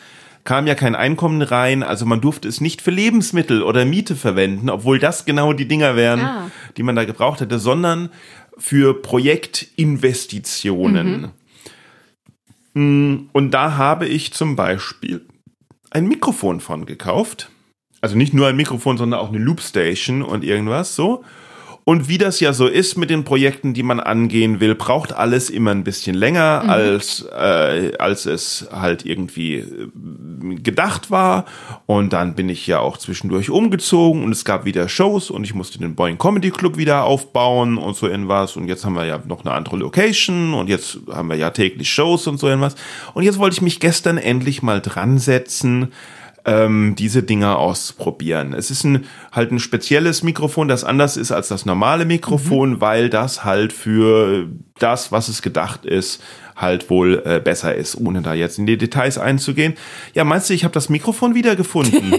[0.43, 4.69] kam ja kein Einkommen rein, also man durfte es nicht für Lebensmittel oder Miete verwenden,
[4.69, 6.51] obwohl das genau die Dinger wären, Ah.
[6.77, 8.09] die man da gebraucht hätte, sondern
[8.57, 11.31] für Projektinvestitionen.
[12.73, 15.25] Mm, Und da habe ich zum Beispiel
[15.89, 17.49] ein Mikrofon von gekauft.
[17.99, 21.23] Also nicht nur ein Mikrofon, sondern auch eine Loopstation und irgendwas so.
[21.83, 25.49] Und wie das ja so ist mit den Projekten, die man angehen will, braucht alles
[25.49, 31.45] immer ein bisschen länger, als, äh, als es halt irgendwie äh, gedacht war.
[31.87, 35.55] Und dann bin ich ja auch zwischendurch umgezogen und es gab wieder Shows und ich
[35.55, 38.55] musste den Boeing Comedy Club wieder aufbauen und so irgendwas.
[38.55, 41.91] Und jetzt haben wir ja noch eine andere Location und jetzt haben wir ja täglich
[41.91, 42.75] Shows und so irgendwas.
[43.15, 45.91] Und jetzt wollte ich mich gestern endlich mal dran setzen,
[46.45, 48.53] ähm, diese Dinger ausprobieren.
[48.53, 53.09] Es ist ein, halt ein spezielles Mikrofon, das anders ist als das normale Mikrofon, weil
[53.09, 54.47] das halt für
[54.79, 56.23] das, was es gedacht ist,
[56.55, 59.73] halt wohl äh, besser ist, ohne da jetzt in die Details einzugehen.
[60.13, 62.15] Ja, meinst du, ich habe das Mikrofon wiedergefunden?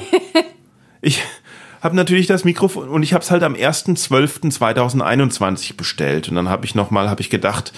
[1.00, 1.22] ich
[1.80, 6.64] habe natürlich das Mikrofon und ich habe es halt am 1.12.2021 bestellt und dann habe
[6.64, 7.72] ich nochmal, habe ich gedacht,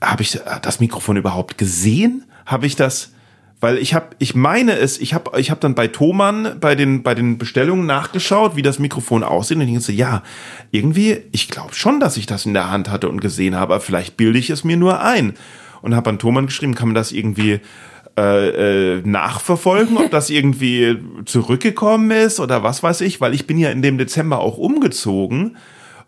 [0.00, 2.24] habe ich das Mikrofon überhaupt gesehen?
[2.46, 3.12] Habe ich das
[3.60, 7.02] weil ich habe, ich meine es, ich habe, ich habe dann bei Thomann bei den
[7.02, 9.58] bei den Bestellungen nachgeschaut, wie das Mikrofon aussieht.
[9.58, 10.22] Und ich so, ja,
[10.70, 13.80] irgendwie, ich glaube schon, dass ich das in der Hand hatte und gesehen habe, aber
[13.80, 15.34] vielleicht bilde ich es mir nur ein.
[15.82, 17.60] Und habe an Thomann geschrieben, kann man das irgendwie
[18.18, 23.58] äh, äh, nachverfolgen, ob das irgendwie zurückgekommen ist oder was weiß ich, weil ich bin
[23.58, 25.56] ja in dem Dezember auch umgezogen.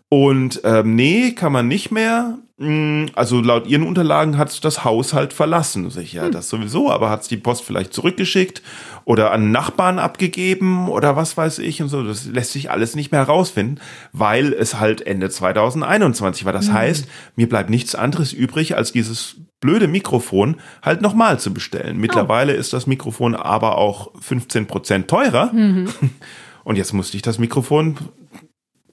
[0.09, 2.37] Und ähm, nee, kann man nicht mehr.
[2.61, 5.91] Mm, Also laut ihren Unterlagen hat das Haus halt verlassen.
[5.99, 8.61] Ich, ja, das sowieso, aber hat es die Post vielleicht zurückgeschickt
[9.03, 12.03] oder an Nachbarn abgegeben oder was weiß ich und so.
[12.03, 13.79] Das lässt sich alles nicht mehr herausfinden,
[14.13, 16.53] weil es halt Ende 2021 war.
[16.53, 21.97] Das heißt, mir bleibt nichts anderes übrig, als dieses blöde Mikrofon halt nochmal zu bestellen.
[21.97, 25.51] Mittlerweile ist das Mikrofon aber auch 15 Prozent teurer.
[26.63, 27.97] Und jetzt musste ich das Mikrofon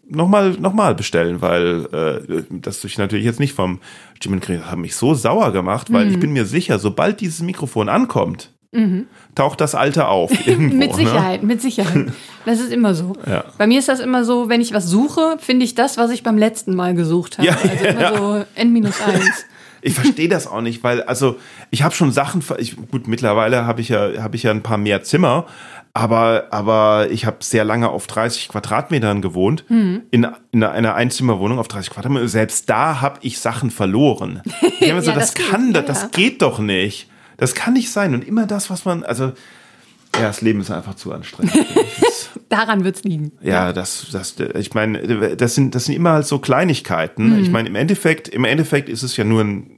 [0.09, 3.81] nochmal noch mal bestellen, weil äh, das ich natürlich jetzt nicht vom
[4.21, 6.13] Jim Krieg hat mich so sauer gemacht, weil Mhm.
[6.13, 8.53] ich bin mir sicher, sobald dieses Mikrofon ankommt,
[9.35, 10.77] taucht das alte auf irgendwo.
[10.77, 10.97] Mit Ne?
[10.97, 12.13] Sicherheit, mit Sicherheit.
[12.45, 13.15] Das ist immer so.
[13.27, 13.45] Ja.
[13.57, 16.23] Bei mir ist das immer so, wenn ich was suche, finde ich das, was ich
[16.23, 17.49] beim letzten Mal gesucht habe.
[17.49, 18.17] Ja, also immer ja.
[18.17, 18.93] so N-1.
[19.81, 21.37] Ich verstehe das auch nicht, weil also
[21.71, 24.77] ich habe schon Sachen, ich, gut mittlerweile habe ich ja habe ich ja ein paar
[24.77, 25.47] mehr Zimmer,
[25.99, 30.03] aber aber ich habe sehr lange auf 30 Quadratmetern gewohnt Hm.
[30.11, 32.29] in, in einer Einzimmerwohnung auf 30 Quadratmetern.
[32.29, 34.43] Selbst da habe ich Sachen verloren.
[34.81, 36.09] Ich mir so, Ja, das, das kann, ja, das ja.
[36.13, 37.09] geht doch nicht.
[37.37, 38.15] Das kann nicht sein.
[38.15, 39.33] Und immer das, was man also
[40.15, 41.53] ja, das Leben ist einfach zu anstrengend.
[42.01, 43.33] Das- Daran wird's liegen.
[43.43, 47.39] ja, das, das, ich meine, das sind, das sind immer halt so Kleinigkeiten.
[47.43, 49.78] Ich meine, im Endeffekt, im Endeffekt ist es ja nur ein,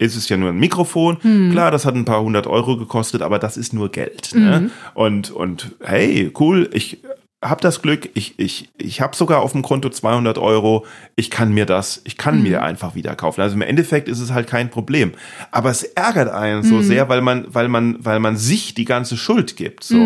[0.00, 1.18] ist es ja nur ein Mikrofon.
[1.50, 4.34] Klar, das hat ein paar hundert Euro gekostet, aber das ist nur Geld.
[4.34, 4.70] Ne?
[4.94, 6.98] Und, und hey, cool, ich
[7.42, 10.84] habe das Glück, ich, ich, ich habe sogar auf dem Konto 200 Euro.
[11.16, 13.40] Ich kann mir das, ich kann mir einfach wieder kaufen.
[13.40, 15.12] Also im Endeffekt ist es halt kein Problem.
[15.50, 19.16] Aber es ärgert einen so sehr, weil man, weil man, weil man sich die ganze
[19.16, 19.84] Schuld gibt.
[19.84, 19.96] So,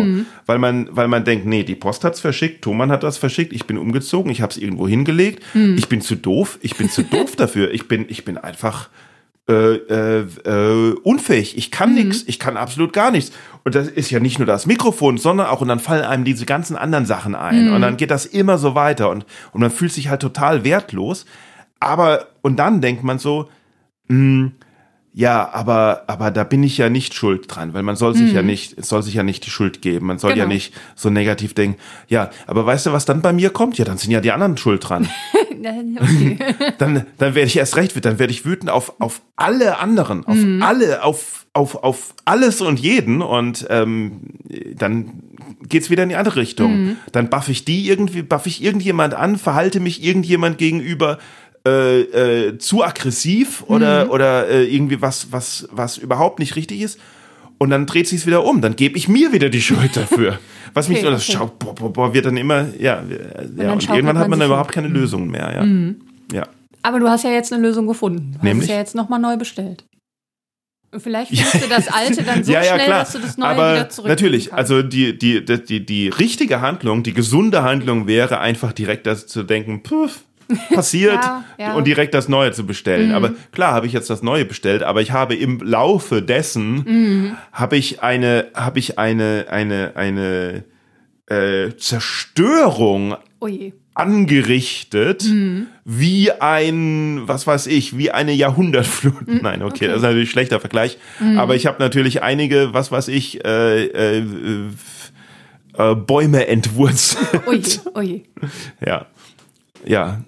[0.45, 3.65] weil man, weil man denkt, nee, die Post hat's verschickt, Thomann hat das verschickt, ich
[3.65, 7.35] bin umgezogen, ich habe es irgendwo hingelegt, ich bin zu doof, ich bin zu doof
[7.37, 8.89] dafür, ich bin, ich bin einfach
[9.47, 11.57] äh, äh, äh, unfähig.
[11.57, 12.23] Ich kann nix.
[12.25, 13.31] Ich kann absolut gar nichts.
[13.63, 16.45] Und das ist ja nicht nur das Mikrofon, sondern auch, und dann fallen einem diese
[16.45, 17.71] ganzen anderen Sachen ein.
[17.71, 19.09] Und dann geht das immer so weiter.
[19.09, 21.25] Und, und man fühlt sich halt total wertlos.
[21.79, 23.49] Aber, und dann denkt man so,
[24.07, 24.51] mh,
[25.17, 28.41] ja, aber, aber da bin ich ja nicht schuld dran, weil man soll sich ja
[28.41, 30.07] nicht, es soll sich ja nicht die Schuld geben.
[30.07, 30.53] Man soll ja Genau.
[30.53, 31.79] nicht so negativ denken.
[32.09, 33.77] Ja, aber weißt du, was dann bei mir kommt?
[33.77, 35.07] Ja, dann sind ja die anderen schuld dran
[36.77, 40.37] dann, dann werde ich erst recht dann werde ich wütend auf, auf alle anderen, auf
[40.59, 44.19] alle, auf, auf, auf alles und jeden und ähm,
[44.75, 45.23] dann
[45.67, 46.97] geht's wieder in die andere Richtung.
[47.13, 51.19] Dann buff ich die irgendwie, buff ich irgendjemand an, verhalte mich irgendjemand gegenüber
[51.65, 56.99] äh, äh, zu aggressiv oder, oder äh, irgendwie was, was, was überhaupt nicht richtig ist.
[57.57, 58.61] Und dann dreht sich's wieder um.
[58.61, 60.39] Dann gebe ich mir wieder die Schuld dafür.
[60.73, 61.37] Was mich Okay, so, das okay.
[61.37, 63.17] schaut, boah, boah, boah, wird dann immer, ja, ja
[63.55, 66.37] dann und irgendwann hat man sich dann überhaupt keine Lösung mehr, ja.
[66.37, 66.47] Ja.
[66.81, 68.33] Aber du hast ja jetzt eine Lösung gefunden.
[68.33, 68.67] Du hast Nämlich?
[68.67, 69.85] es ja jetzt nochmal neu bestellt.
[70.91, 72.99] Und vielleicht findest du das alte dann so ja, ja, schnell, klar.
[72.99, 76.61] dass du das neue Aber wieder zurück natürlich, also die, die, die, die, die richtige
[76.61, 80.25] Handlung, die gesunde Handlung wäre einfach direkt das zu denken, puff,
[80.73, 81.73] passiert Ja, ja.
[81.75, 83.11] und direkt das Neue zu bestellen.
[83.13, 87.77] Aber klar habe ich jetzt das Neue bestellt, aber ich habe im Laufe dessen habe
[87.77, 90.63] ich eine, habe ich eine, eine, eine
[91.27, 93.73] äh, Zerstörung Oh je.
[93.93, 95.67] angerichtet, Mhm.
[95.83, 99.27] wie ein, was weiß ich, wie eine Jahrhundertflut.
[99.27, 99.39] Mhm.
[99.43, 100.97] Nein, okay, das ist natürlich ein schlechter Vergleich.
[101.37, 104.23] Aber ich habe natürlich einige, was weiß ich, äh, äh,
[105.77, 107.41] äh, Bäume entwurzelt.
[107.47, 107.61] Oje,
[107.93, 108.21] oje.
[108.85, 109.05] Ja.
[109.85, 110.21] Ja.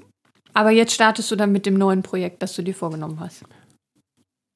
[0.57, 3.43] Aber jetzt startest du dann mit dem neuen Projekt, das du dir vorgenommen hast.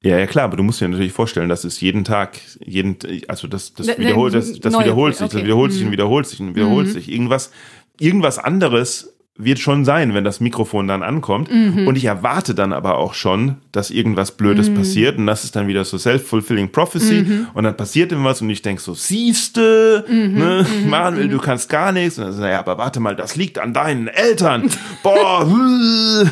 [0.03, 2.97] Ja, ja, klar, aber du musst dir natürlich vorstellen, dass es jeden Tag, jeden,
[3.27, 5.43] also das, das Ne- ne, wiederholt, das, das wiederholt sich, das okay.
[5.43, 5.87] wiederholt sich Mhm.
[5.87, 7.07] und wiederholt sich und wiederholt sich.
[7.11, 7.51] Irgendwas,
[7.99, 11.51] irgendwas anderes wird schon sein, wenn das Mikrofon dann ankommt.
[11.51, 11.87] Mhm.
[11.87, 15.17] Und ich erwarte dann aber auch schon, dass irgendwas Blödes passiert.
[15.17, 17.23] Und das ist dann wieder so self-fulfilling prophecy.
[17.23, 17.47] Mhm.
[17.53, 20.33] Und dann passiert irgendwas und ich denk so, siehste, Mhm.
[20.37, 22.19] ne, Manuel, du kannst gar nichts.
[22.19, 24.69] Und dann so, naja, aber warte mal, das liegt an deinen Eltern.
[25.03, 25.47] Boah.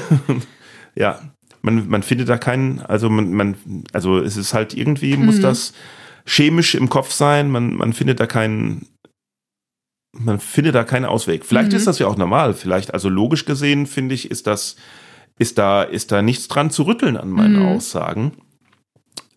[0.95, 1.19] ja,
[1.61, 3.55] man, man findet da keinen, also man, man,
[3.93, 5.73] also es ist halt irgendwie, muss das
[6.25, 8.87] chemisch im Kopf sein, man, man findet da keinen,
[10.11, 11.45] man findet da keinen Ausweg.
[11.45, 14.75] Vielleicht ist das ja auch normal, vielleicht, also logisch gesehen, finde ich, ist das,
[15.37, 18.33] ist da, ist da nichts dran zu rütteln an meinen Aussagen.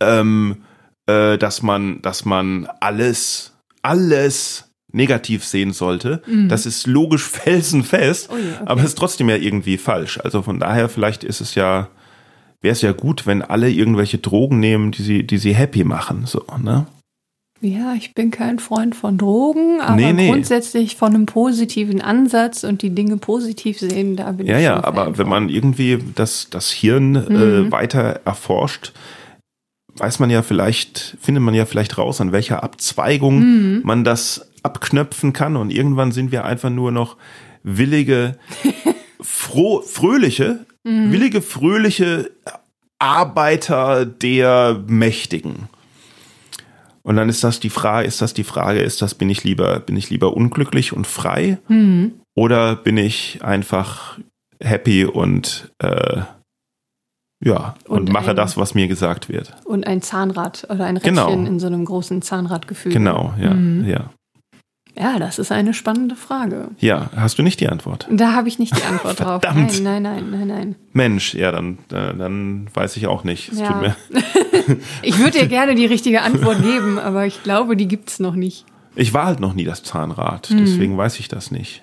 [0.00, 0.62] Ähm,
[1.06, 3.52] äh, dass man, dass man alles,
[3.82, 6.22] alles negativ sehen sollte.
[6.48, 8.62] Das ist logisch felsenfest, Oh je, okay.
[8.66, 10.18] aber es ist trotzdem ja irgendwie falsch.
[10.22, 11.88] Also von daher, vielleicht ist es ja,
[12.60, 16.26] wäre es ja gut, wenn alle irgendwelche Drogen nehmen, die sie, die sie happy machen,
[16.26, 16.86] so, ne?
[17.64, 20.28] Ja, ich bin kein Freund von Drogen, aber Nee, nee.
[20.28, 24.74] grundsätzlich von einem positiven Ansatz und die Dinge positiv sehen, da bin Ja, ich ja,
[24.74, 28.92] schon aber wenn man irgendwie das, das Hirn äh, weiter erforscht,
[29.94, 35.32] weiß man ja vielleicht, findet man ja vielleicht raus, an welcher Abzweigung man das abknöpfen
[35.32, 35.56] kann.
[35.56, 37.16] Und irgendwann sind wir einfach nur noch
[37.62, 38.38] willige,
[39.20, 42.30] froh, fröhliche, willige, fröhliche
[42.98, 45.68] Arbeiter der Mächtigen.
[47.04, 49.80] Und dann ist das die Frage, ist das die Frage, ist das, bin ich lieber,
[49.80, 51.58] bin ich lieber unglücklich und frei?
[52.36, 54.18] Oder bin ich einfach
[54.60, 56.22] happy und äh,
[57.44, 59.52] ja, und, Und mache ein- das, was mir gesagt wird.
[59.64, 61.32] Und ein Zahnrad oder ein Rädchen Genau.
[61.32, 62.92] in so einem großen Zahnradgefühl.
[62.92, 63.84] Genau, ja, Mhm.
[63.88, 64.10] ja.
[64.98, 66.68] Ja, das ist eine spannende Frage.
[66.78, 68.06] Ja, hast du nicht die Antwort?
[68.10, 69.42] Da habe ich nicht die Antwort drauf.
[69.42, 70.74] Nein, nein, nein, nein, nein.
[70.92, 73.50] Mensch, ja, dann, äh, dann weiß ich auch nicht.
[73.52, 73.68] Es Ja.
[73.72, 73.96] tut mir.
[75.02, 78.64] Ich würde dir gerne die richtige Antwort geben, aber ich glaube, die gibt's noch nicht.
[78.94, 80.58] Ich war halt noch nie das Zahnrad, Mhm.
[80.58, 81.82] deswegen weiß ich das nicht.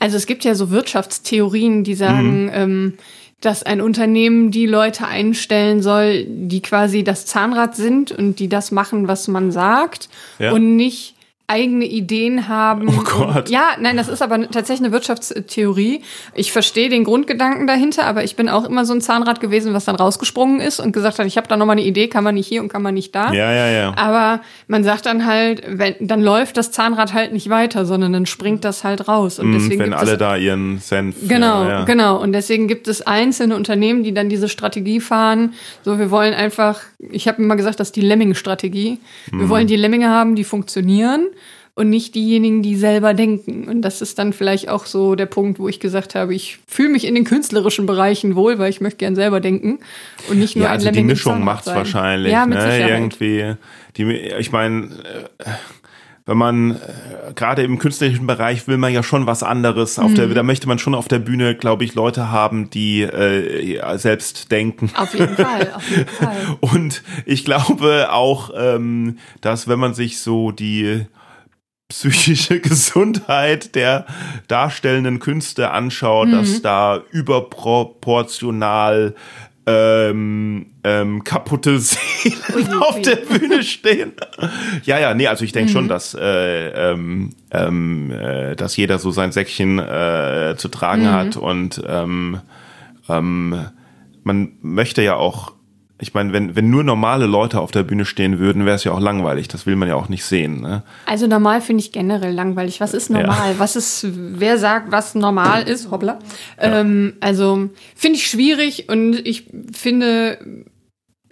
[0.00, 2.50] Also es gibt ja so Wirtschaftstheorien, die sagen, Mhm.
[2.54, 2.92] ähm,
[3.40, 8.70] dass ein Unternehmen die Leute einstellen soll, die quasi das Zahnrad sind und die das
[8.72, 10.52] machen, was man sagt Ja.
[10.52, 11.14] und nicht
[11.52, 12.88] eigene Ideen haben.
[12.88, 13.36] Oh Gott.
[13.36, 16.02] Und, ja, nein, das ist aber tatsächlich eine Wirtschaftstheorie.
[16.34, 19.84] Ich verstehe den Grundgedanken dahinter, aber ich bin auch immer so ein Zahnrad gewesen, was
[19.84, 22.34] dann rausgesprungen ist und gesagt hat, ich habe da noch mal eine Idee, kann man
[22.34, 23.32] nicht hier und kann man nicht da.
[23.32, 23.94] Ja, ja, ja.
[23.96, 28.26] Aber man sagt dann halt, wenn, dann läuft das Zahnrad halt nicht weiter, sondern dann
[28.26, 29.38] springt das halt raus.
[29.38, 31.16] Und Mhm, deswegen wenn gibt alle es, da ihren Senf.
[31.28, 31.84] Genau, ja, ja.
[31.84, 32.20] genau.
[32.20, 35.54] Und deswegen gibt es einzelne Unternehmen, die dann diese Strategie fahren.
[35.84, 38.98] So, wir wollen einfach, ich habe immer gesagt, das ist die Lemming-Strategie.
[39.30, 39.40] Mhm.
[39.40, 41.28] Wir wollen die Lemminge haben, die funktionieren
[41.74, 43.66] und nicht diejenigen, die selber denken.
[43.68, 46.90] Und das ist dann vielleicht auch so der Punkt, wo ich gesagt habe, ich fühle
[46.90, 49.78] mich in den künstlerischen Bereichen wohl, weil ich möchte gern selber denken
[50.28, 51.76] und nicht nur Ja, ein also die Lemming im Mischung macht's sein.
[51.76, 52.30] wahrscheinlich.
[52.32, 52.70] Ja, mit ne?
[52.70, 52.90] Sicherheit.
[52.90, 53.54] Irgendwie,
[53.96, 54.04] die,
[54.38, 54.84] ich meine,
[55.38, 55.48] äh,
[56.26, 59.98] wenn man äh, gerade im künstlerischen Bereich will man ja schon was anderes.
[59.98, 60.14] Auf Mhm.
[60.16, 64.52] der, da möchte man schon auf der Bühne, glaube ich, Leute haben, die äh, selbst
[64.52, 64.90] denken.
[64.94, 66.36] Auf jeden Fall, auf jeden Fall.
[66.60, 71.06] Und ich glaube auch, ähm, dass wenn man sich so die
[71.92, 74.06] psychische Gesundheit der
[74.48, 76.32] darstellenden Künste anschaut, Mhm.
[76.32, 79.14] dass da überproportional
[79.64, 83.02] ähm, ähm, kaputte Seelen Ui, auf ui.
[83.02, 84.12] der Bühne stehen.
[84.84, 85.72] ja, ja, nee, also ich denke Mhm.
[85.72, 91.12] schon, dass, äh, ähm, ähm, äh, dass jeder so sein Säckchen äh, zu tragen Mhm.
[91.12, 92.40] hat und ähm,
[93.08, 93.66] ähm,
[94.24, 95.52] man möchte ja auch,
[96.02, 98.92] ich meine, wenn, wenn nur normale Leute auf der Bühne stehen würden, wäre es ja
[98.92, 99.46] auch langweilig.
[99.48, 100.60] Das will man ja auch nicht sehen.
[100.60, 100.82] Ne?
[101.06, 102.80] Also normal finde ich generell langweilig.
[102.80, 103.54] Was ist normal?
[103.58, 105.90] Was ist, wer sagt, was normal ist?
[105.90, 106.18] Hoppla.
[106.58, 110.38] Ähm, also finde ich schwierig und ich finde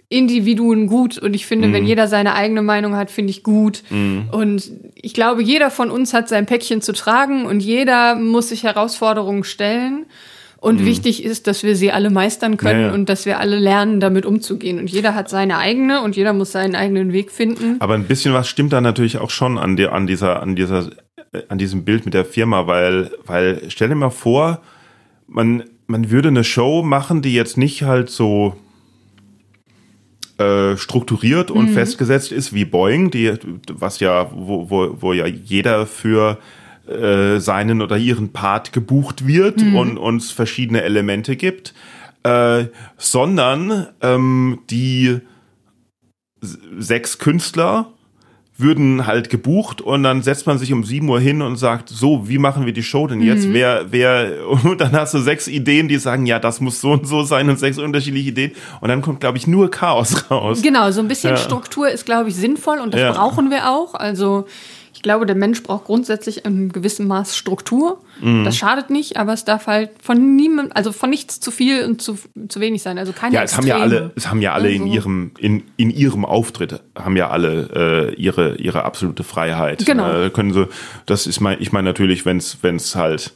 [0.07, 1.73] Individuen gut und ich finde, Mhm.
[1.73, 3.83] wenn jeder seine eigene Meinung hat, finde ich gut.
[3.89, 8.63] Und ich glaube, jeder von uns hat sein Päckchen zu tragen und jeder muss sich
[8.63, 10.05] Herausforderungen stellen.
[10.61, 12.83] Und wichtig ist, dass wir sie alle meistern können Mhm.
[12.83, 12.93] Ja, ja.
[12.93, 14.77] und dass wir alle lernen, damit umzugehen.
[14.77, 17.77] Und jeder hat seine eigene und jeder muss seinen eigenen Weg finden.
[17.79, 20.91] Aber ein bisschen was stimmt da natürlich auch schon an, der, an dieser, an dieser,
[21.33, 24.61] äh, an diesem Bild mit der Firma, weil, weil stell dir mal vor,
[25.27, 28.55] man, man würde eine Show machen, die jetzt nicht halt so
[30.37, 33.33] äh, strukturiert und festgesetzt ist wie Boeing, die,
[33.67, 36.37] was ja, wo, wo, wo ja jeder für
[36.91, 39.75] äh, seinen oder ihren Part gebucht wird Mhm.
[39.75, 41.73] und uns verschiedene Elemente gibt,
[42.23, 42.65] äh,
[42.97, 45.19] sondern ähm, die
[46.79, 47.87] sechs Künstler
[48.57, 52.29] würden halt gebucht und dann setzt man sich um 7 Uhr hin und sagt, so,
[52.29, 53.47] wie machen wir die Show denn jetzt?
[53.47, 53.53] Mhm.
[53.53, 57.07] Wer, wer, und dann hast du sechs Ideen, die sagen, ja, das muss so und
[57.07, 60.61] so sein und sechs unterschiedliche Ideen und dann kommt, glaube ich, nur Chaos raus.
[60.61, 61.37] Genau, so ein bisschen Ja.
[61.37, 63.11] Struktur ist, glaube ich, sinnvoll und das Ja.
[63.13, 63.95] brauchen wir auch.
[63.95, 64.45] Also
[64.93, 68.01] ich glaube, der Mensch braucht grundsätzlich in gewissem Maß Struktur.
[68.21, 68.43] Mhm.
[68.43, 72.01] Das schadet nicht, aber es darf halt von niemandem, also von nichts zu viel und
[72.01, 72.17] zu,
[72.49, 72.97] zu wenig sein.
[72.97, 74.01] Also keine Ja, es haben ja Extreme.
[74.01, 78.11] alle, es haben ja alle in Also- ihrem, in, in ihrem Auftritt haben ja alle
[78.11, 79.85] äh, ihre, ihre absolute Freiheit.
[79.85, 80.25] Genau.
[80.25, 80.67] Äh, können sie,
[81.05, 83.33] das ist mein, ich meine natürlich, wenn es, wenn es halt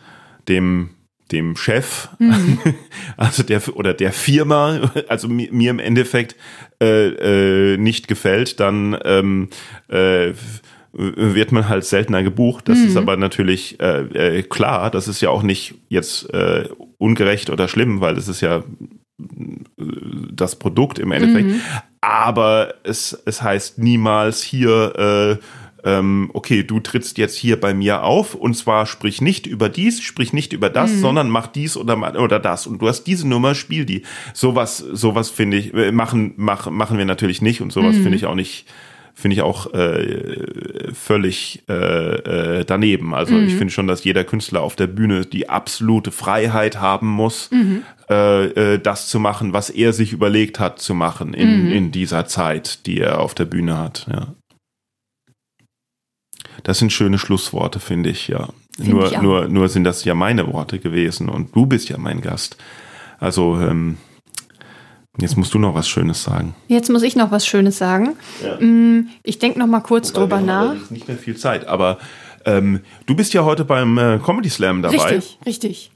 [0.47, 0.89] dem
[1.31, 2.59] dem Chef, Mhm.
[3.17, 6.35] also der oder der Firma, also mir, mir im Endeffekt
[6.79, 9.49] äh, äh, nicht gefällt, dann ähm,
[9.89, 10.33] äh,
[10.97, 12.69] wird man halt seltener gebucht.
[12.69, 12.85] Das Mhm.
[12.87, 14.89] ist aber natürlich äh, äh, klar.
[14.89, 18.63] Das ist ja auch nicht jetzt äh, ungerecht oder schlimm, weil das ist ja
[20.31, 21.49] das Produkt im Endeffekt.
[21.49, 21.61] Mhm.
[22.01, 25.39] Aber es, es heißt niemals hier,
[25.83, 29.69] äh, ähm, okay, du trittst jetzt hier bei mir auf und zwar sprich nicht über
[29.69, 32.67] dies, sprich nicht über das, sondern mach dies oder, oder das.
[32.67, 34.01] Und du hast diese Nummer, spiel die.
[34.33, 38.25] Sowas, sowas finde ich, äh, machen, mach, machen wir natürlich nicht und sowas finde ich
[38.25, 38.65] auch nicht
[39.15, 43.15] finde ich auch äh, völlig äh, äh, daneben.
[43.15, 47.49] Also ich finde schon, dass jeder Künstler auf der Bühne die absolute Freiheit haben muss,
[48.09, 52.25] äh, äh, das zu machen, was er sich überlegt hat zu machen in, in dieser
[52.25, 54.05] Zeit, die er auf der Bühne hat.
[54.11, 54.35] Ja.
[56.63, 58.49] Das sind schöne Schlussworte, finde ich, ja.
[58.75, 61.97] Find nur, ich nur, nur sind das ja meine Worte gewesen und du bist ja
[61.97, 62.57] mein Gast.
[63.19, 63.97] Also ähm,
[65.17, 66.55] jetzt musst du noch was Schönes sagen.
[66.67, 68.15] Jetzt muss ich noch was Schönes sagen.
[68.43, 68.57] Ja.
[68.59, 70.89] Mm, Ich denke noch mal kurz Wobei, drüber nach.
[70.89, 71.97] Nicht mehr viel Zeit, aber
[72.45, 74.97] ähm, du bist ja heute beim äh, Comedy Slam dabei.
[74.97, 75.91] Richtig, richtig.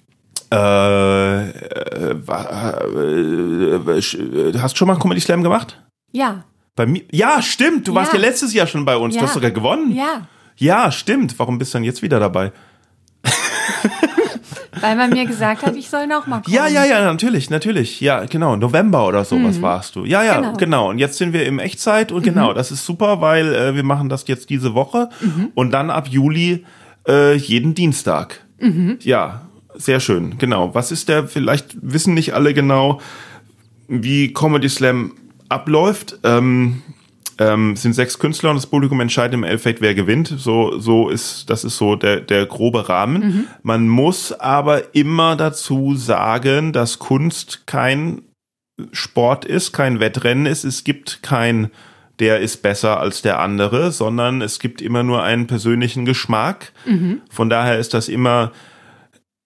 [0.52, 5.80] Äh, äh, äh, äh, hast du schon mal Comedy Slam gemacht?
[6.12, 6.44] Ja,
[6.76, 7.02] Bei mir?
[7.12, 7.88] Ja, stimmt.
[7.88, 8.26] Du warst ja Ja.
[8.26, 9.14] letztes Jahr schon bei uns.
[9.14, 9.28] Du Ja.
[9.28, 9.92] hast sogar gewonnen.
[9.96, 10.28] ja.
[10.62, 11.40] Ja, stimmt.
[11.40, 12.52] Warum bist du dann jetzt wieder dabei?
[14.82, 16.56] Weil man mir gesagt hat, ich soll noch mal kommen.
[16.56, 18.02] Ja, ja, ja, natürlich, natürlich.
[18.02, 18.56] Ja, genau.
[18.56, 20.06] November oder sowas warst du.
[20.06, 20.52] Ja, ja, genau.
[20.52, 20.58] Mhm.
[20.58, 20.90] Genau.
[20.90, 24.10] Und jetzt sind wir im Echtzeit und genau, das ist super, weil äh, wir machen
[24.10, 25.50] das jetzt diese Woche Mhm.
[25.56, 26.66] und dann ab Juli
[27.08, 28.42] äh, jeden Dienstag.
[28.60, 28.98] Mhm.
[29.02, 29.42] Ja,
[29.76, 30.38] sehr schön.
[30.38, 30.74] Genau.
[30.76, 31.28] Was ist der?
[31.28, 33.00] Vielleicht wissen nicht alle genau,
[33.88, 35.14] wie Comedy Slam
[35.48, 36.20] abläuft.
[36.24, 36.82] Ähm,
[37.40, 40.28] ähm, es sind sechs Künstler und das Publikum entscheidet im Endeffekt, wer gewinnt.
[40.28, 43.48] So, so ist, das ist so der, der grobe Rahmen.
[43.64, 48.24] Man muss aber immer dazu sagen, dass Kunst kein
[48.92, 50.66] Sport ist, kein Wettrennen ist.
[50.66, 51.70] Es gibt kein,
[52.20, 56.74] der ist besser als der andere, sondern es gibt immer nur einen persönlichen Geschmack.
[57.30, 58.52] Von daher ist das immer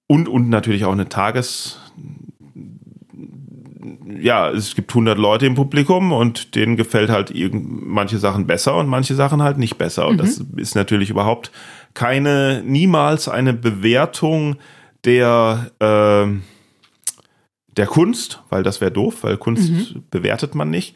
[0.07, 1.79] und, und natürlich auch eine Tages,
[4.23, 8.77] ja, es gibt 100 Leute im Publikum und denen gefällt halt irgend, manche Sachen besser
[8.77, 10.07] und manche Sachen halt nicht besser.
[10.07, 11.51] Und das ist natürlich überhaupt
[11.93, 14.55] keine, niemals eine Bewertung
[15.03, 16.43] der, ähm,
[17.75, 20.95] der Kunst, weil das wäre doof, weil Kunst bewertet man nicht,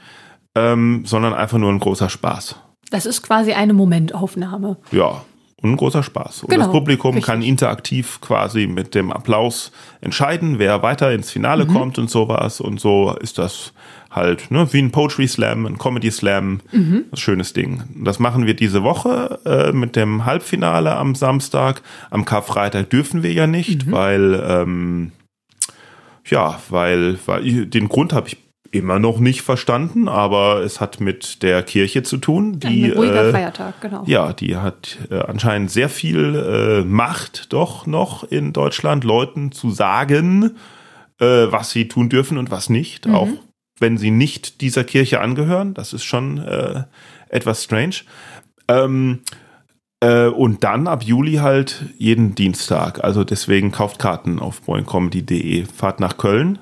[0.55, 2.55] ähm, sondern einfach nur ein großer Spaß.
[2.91, 4.77] Das ist quasi eine Momentaufnahme.
[4.91, 5.25] Ja,
[5.61, 6.43] und ein großer Spaß.
[6.43, 7.25] Und Genau, das Publikum richtig.
[7.25, 11.69] kann interaktiv quasi mit dem Applaus entscheiden, wer weiter ins Finale Mhm.
[11.73, 12.61] kommt und sowas.
[12.61, 13.73] Und so ist das
[14.11, 16.61] halt ne, wie ein Poetry Slam, ein Comedy Slam.
[16.71, 17.05] Mhm.
[17.11, 17.83] Ein schönes Ding.
[18.03, 21.81] Das machen wir diese Woche äh, mit dem Halbfinale am Samstag.
[22.11, 23.91] Am Karfreitag dürfen wir ja nicht, Mhm.
[23.91, 25.11] weil ähm,
[26.29, 28.37] ja, weil, weil den Grund habe ich
[28.71, 33.29] immer noch nicht verstanden, aber es hat mit der Kirche zu tun, die Ein ruhiger
[33.29, 34.03] äh, Feiertag, genau.
[34.05, 39.71] ja, die hat äh, anscheinend sehr viel äh, Macht doch noch in Deutschland, Leuten zu
[39.71, 40.55] sagen,
[41.19, 43.29] äh, was sie tun dürfen und was nicht, auch
[43.79, 45.73] wenn sie nicht dieser Kirche angehören.
[45.73, 46.83] Das ist schon äh,
[47.29, 47.95] etwas strange.
[48.67, 49.19] Ähm,
[49.99, 53.03] äh, und dann ab Juli halt jeden Dienstag.
[53.03, 55.65] Also deswegen kauft Karten auf boingcomedy.de.
[55.65, 56.59] Fahrt nach Köln.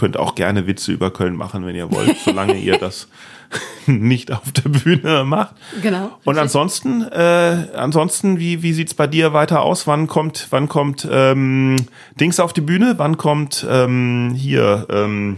[0.00, 3.06] Könnt auch gerne Witze über Köln machen, wenn ihr wollt, solange ihr das
[3.86, 5.56] nicht auf der Bühne macht.
[5.82, 6.18] Genau.
[6.24, 9.86] Und ansonsten, äh, ansonsten, wie, wie sieht's bei dir weiter aus?
[9.86, 11.76] Wann kommt, wann kommt ähm,
[12.18, 12.94] Dings auf die Bühne?
[12.96, 15.36] Wann kommt ähm, hier ähm,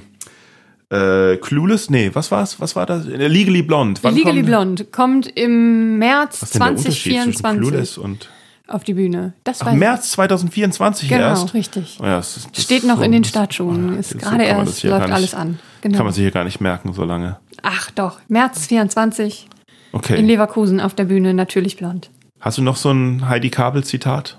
[0.90, 1.90] äh, Clueless?
[1.90, 2.60] Nee, was war's?
[2.60, 3.04] Was war das?
[3.04, 4.00] Legally Blonde.
[4.04, 7.98] Wann Legally kommt, Blonde kommt im März Was ist denn der Unterschied zwischen 2024 Clueless
[7.98, 8.28] und
[8.74, 9.32] auf die Bühne.
[9.44, 9.72] Das Ach.
[9.72, 11.54] März 2024 Genau, erst?
[11.54, 11.98] richtig.
[12.00, 13.98] Oh ja, das ist- das Steht noch so- in den Startschuhen.
[13.98, 15.58] Ist so gerade das erst, läuft nicht- alles an.
[15.82, 15.96] Genau.
[15.96, 17.38] Kann man sich hier gar nicht merken, so lange.
[17.62, 19.46] Ach doch, März 24
[19.92, 20.20] in Okay.
[20.20, 22.10] Leverkusen auf der Bühne, natürlich blond.
[22.40, 24.38] Hast du noch so ein Heidi Kabel-Zitat?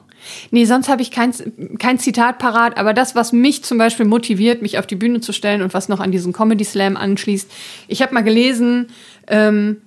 [0.52, 1.34] Nee, sonst habe ich kein,
[1.80, 5.34] kein Zitat parat, aber das, was mich zum Beispiel motiviert, mich auf die Bühne zu
[5.34, 7.52] stellen und was noch an diesen Comedy Slam anschließt,
[7.90, 8.88] ich habe mal gelesen,
[9.28, 9.82] ähm,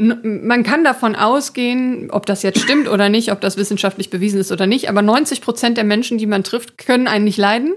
[0.00, 4.50] man kann davon ausgehen, ob das jetzt stimmt oder nicht, ob das wissenschaftlich bewiesen ist
[4.50, 7.74] oder nicht, aber 90 Prozent der Menschen, die man trifft, können einen nicht leiden.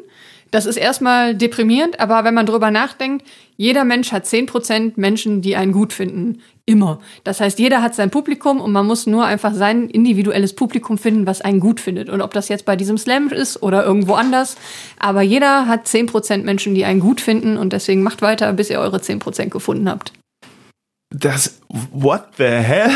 [0.49, 3.25] Das ist erstmal deprimierend, aber wenn man drüber nachdenkt,
[3.57, 6.41] jeder Mensch hat 10 Prozent Menschen, die einen gut finden.
[6.65, 6.99] Immer.
[7.23, 11.25] Das heißt, jeder hat sein Publikum und man muss nur einfach sein individuelles Publikum finden,
[11.25, 12.07] was einen gut findet.
[12.07, 14.55] Und ob das jetzt bei diesem Slam ist oder irgendwo anders.
[14.99, 18.69] Aber jeder hat 10 Prozent Menschen, die einen gut finden und deswegen macht weiter, bis
[18.69, 20.13] ihr eure 10 Prozent gefunden habt.
[21.13, 22.89] Das, what the hell?
[22.89, 22.95] Ja,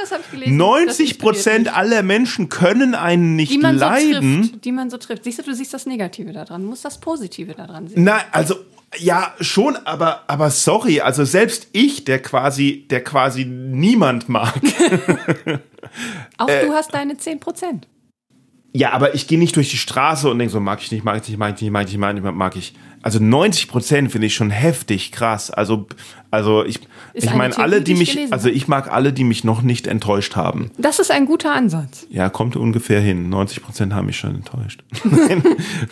[0.00, 0.56] das habe ich gelesen.
[0.56, 4.42] 90 Prozent aller Menschen können einen nicht die man leiden.
[4.44, 5.24] So trifft, die man so trifft.
[5.24, 6.62] Siehst du, du siehst das Negative daran.
[6.62, 8.04] Du musst das Positive daran sehen.
[8.04, 8.56] Nein, also
[8.98, 14.54] ja, schon, aber, aber sorry, also selbst ich, der quasi, der quasi niemand mag.
[16.38, 17.86] Auch äh, du hast deine 10 Prozent.
[18.72, 21.20] Ja, aber ich gehe nicht durch die Straße und denke so, mag ich nicht, mag
[21.22, 22.74] ich nicht, mag ich nicht, mag ich nicht, mag ich nicht, mag ich.
[23.02, 25.50] Also 90 Prozent finde ich schon heftig krass.
[25.50, 25.86] Also,
[26.30, 26.80] also ich,
[27.12, 28.32] ist ich meine alle, die mich, gelesen.
[28.32, 30.70] also ich mag alle, die mich noch nicht enttäuscht haben.
[30.78, 32.06] Das ist ein guter Ansatz.
[32.10, 33.28] Ja, kommt ungefähr hin.
[33.28, 34.82] 90 Prozent haben mich schon enttäuscht.
[35.04, 35.42] nein,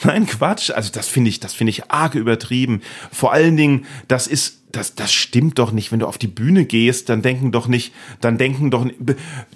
[0.05, 0.71] nein, Quatsch.
[0.71, 2.83] Also das finde ich, das finde ich arg übertrieben.
[3.11, 5.93] Vor allen Dingen, das ist das, das stimmt doch nicht.
[5.93, 8.97] Wenn du auf die Bühne gehst, dann denken doch nicht, dann denken doch nicht.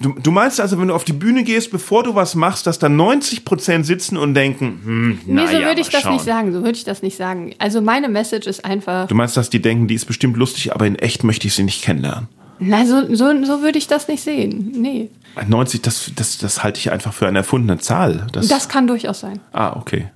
[0.00, 2.78] Du, du meinst also, wenn du auf die Bühne gehst, bevor du was machst, dass
[2.78, 6.14] da 90 Prozent sitzen und denken, hm, Nee, so ja, würde ich das schauen.
[6.14, 6.52] nicht sagen.
[6.52, 7.54] So würde ich das nicht sagen.
[7.58, 9.06] Also meine Message ist einfach.
[9.08, 11.62] Du meinst, dass die denken, die ist bestimmt lustig, aber in echt möchte ich sie
[11.62, 12.28] nicht kennenlernen.
[12.58, 14.72] Nein, so, so, so würde ich das nicht sehen.
[14.76, 15.10] Nee.
[15.46, 18.26] 90, das, das, das halte ich einfach für eine erfundene Zahl.
[18.32, 19.40] Das, das kann durchaus sein.
[19.52, 20.10] Ah, okay.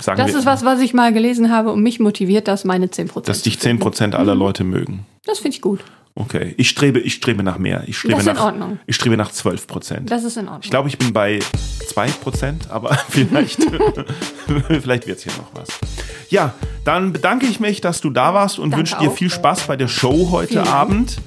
[0.00, 2.86] Sagen das wir, ist was, was ich mal gelesen habe und mich motiviert das, meine
[2.86, 3.24] 10%.
[3.24, 4.40] Dass dich 10% aller mhm.
[4.40, 5.06] Leute mögen.
[5.24, 5.80] Das finde ich gut.
[6.14, 7.84] Okay, ich strebe, ich strebe nach mehr.
[7.86, 8.78] Ich strebe das ist nach, in Ordnung.
[8.86, 10.10] Ich strebe nach 12 Prozent.
[10.10, 10.62] Das ist in Ordnung.
[10.64, 11.38] Ich glaube, ich bin bei
[11.86, 13.62] 2 Prozent, aber vielleicht,
[14.68, 15.68] vielleicht wird es hier noch was.
[16.28, 16.54] Ja,
[16.84, 19.76] dann bedanke ich mich, dass du da warst und Danke wünsche dir viel Spaß bei
[19.76, 21.18] der Show heute Abend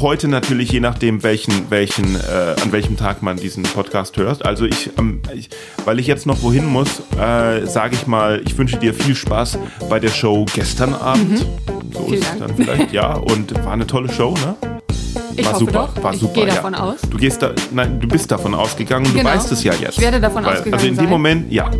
[0.00, 4.44] heute natürlich je nachdem, welchen, welchen, äh, an welchem Tag man diesen Podcast hört.
[4.44, 5.50] Also ich, ähm, ich
[5.84, 9.58] weil ich jetzt noch wohin muss, äh, sage ich mal, ich wünsche dir viel Spaß
[9.88, 11.30] bei der Show gestern Abend.
[11.30, 11.92] Mhm.
[11.92, 12.34] So Vielen ist Dank.
[12.34, 13.14] es dann vielleicht, ja.
[13.14, 14.56] Und war eine tolle Show, ne?
[15.36, 16.02] Ich war hoffe super, doch.
[16.02, 16.34] war ich super.
[16.34, 16.80] gehe davon ja.
[16.80, 17.00] aus.
[17.08, 19.06] Du gehst da, nein, du bist davon ausgegangen.
[19.12, 19.18] Genau.
[19.18, 19.96] Du weißt es ja jetzt.
[19.96, 21.10] Ich werde davon Weil, ausgegangen Also in dem sein.
[21.10, 21.70] Moment, ja.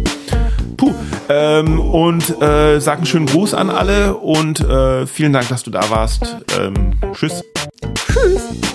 [0.77, 0.93] Puh.
[1.29, 5.71] Ähm, und äh, sag einen schönen Gruß an alle und äh, vielen Dank, dass du
[5.71, 6.37] da warst.
[6.59, 7.43] Ähm, tschüss.
[8.15, 8.74] Tschüss.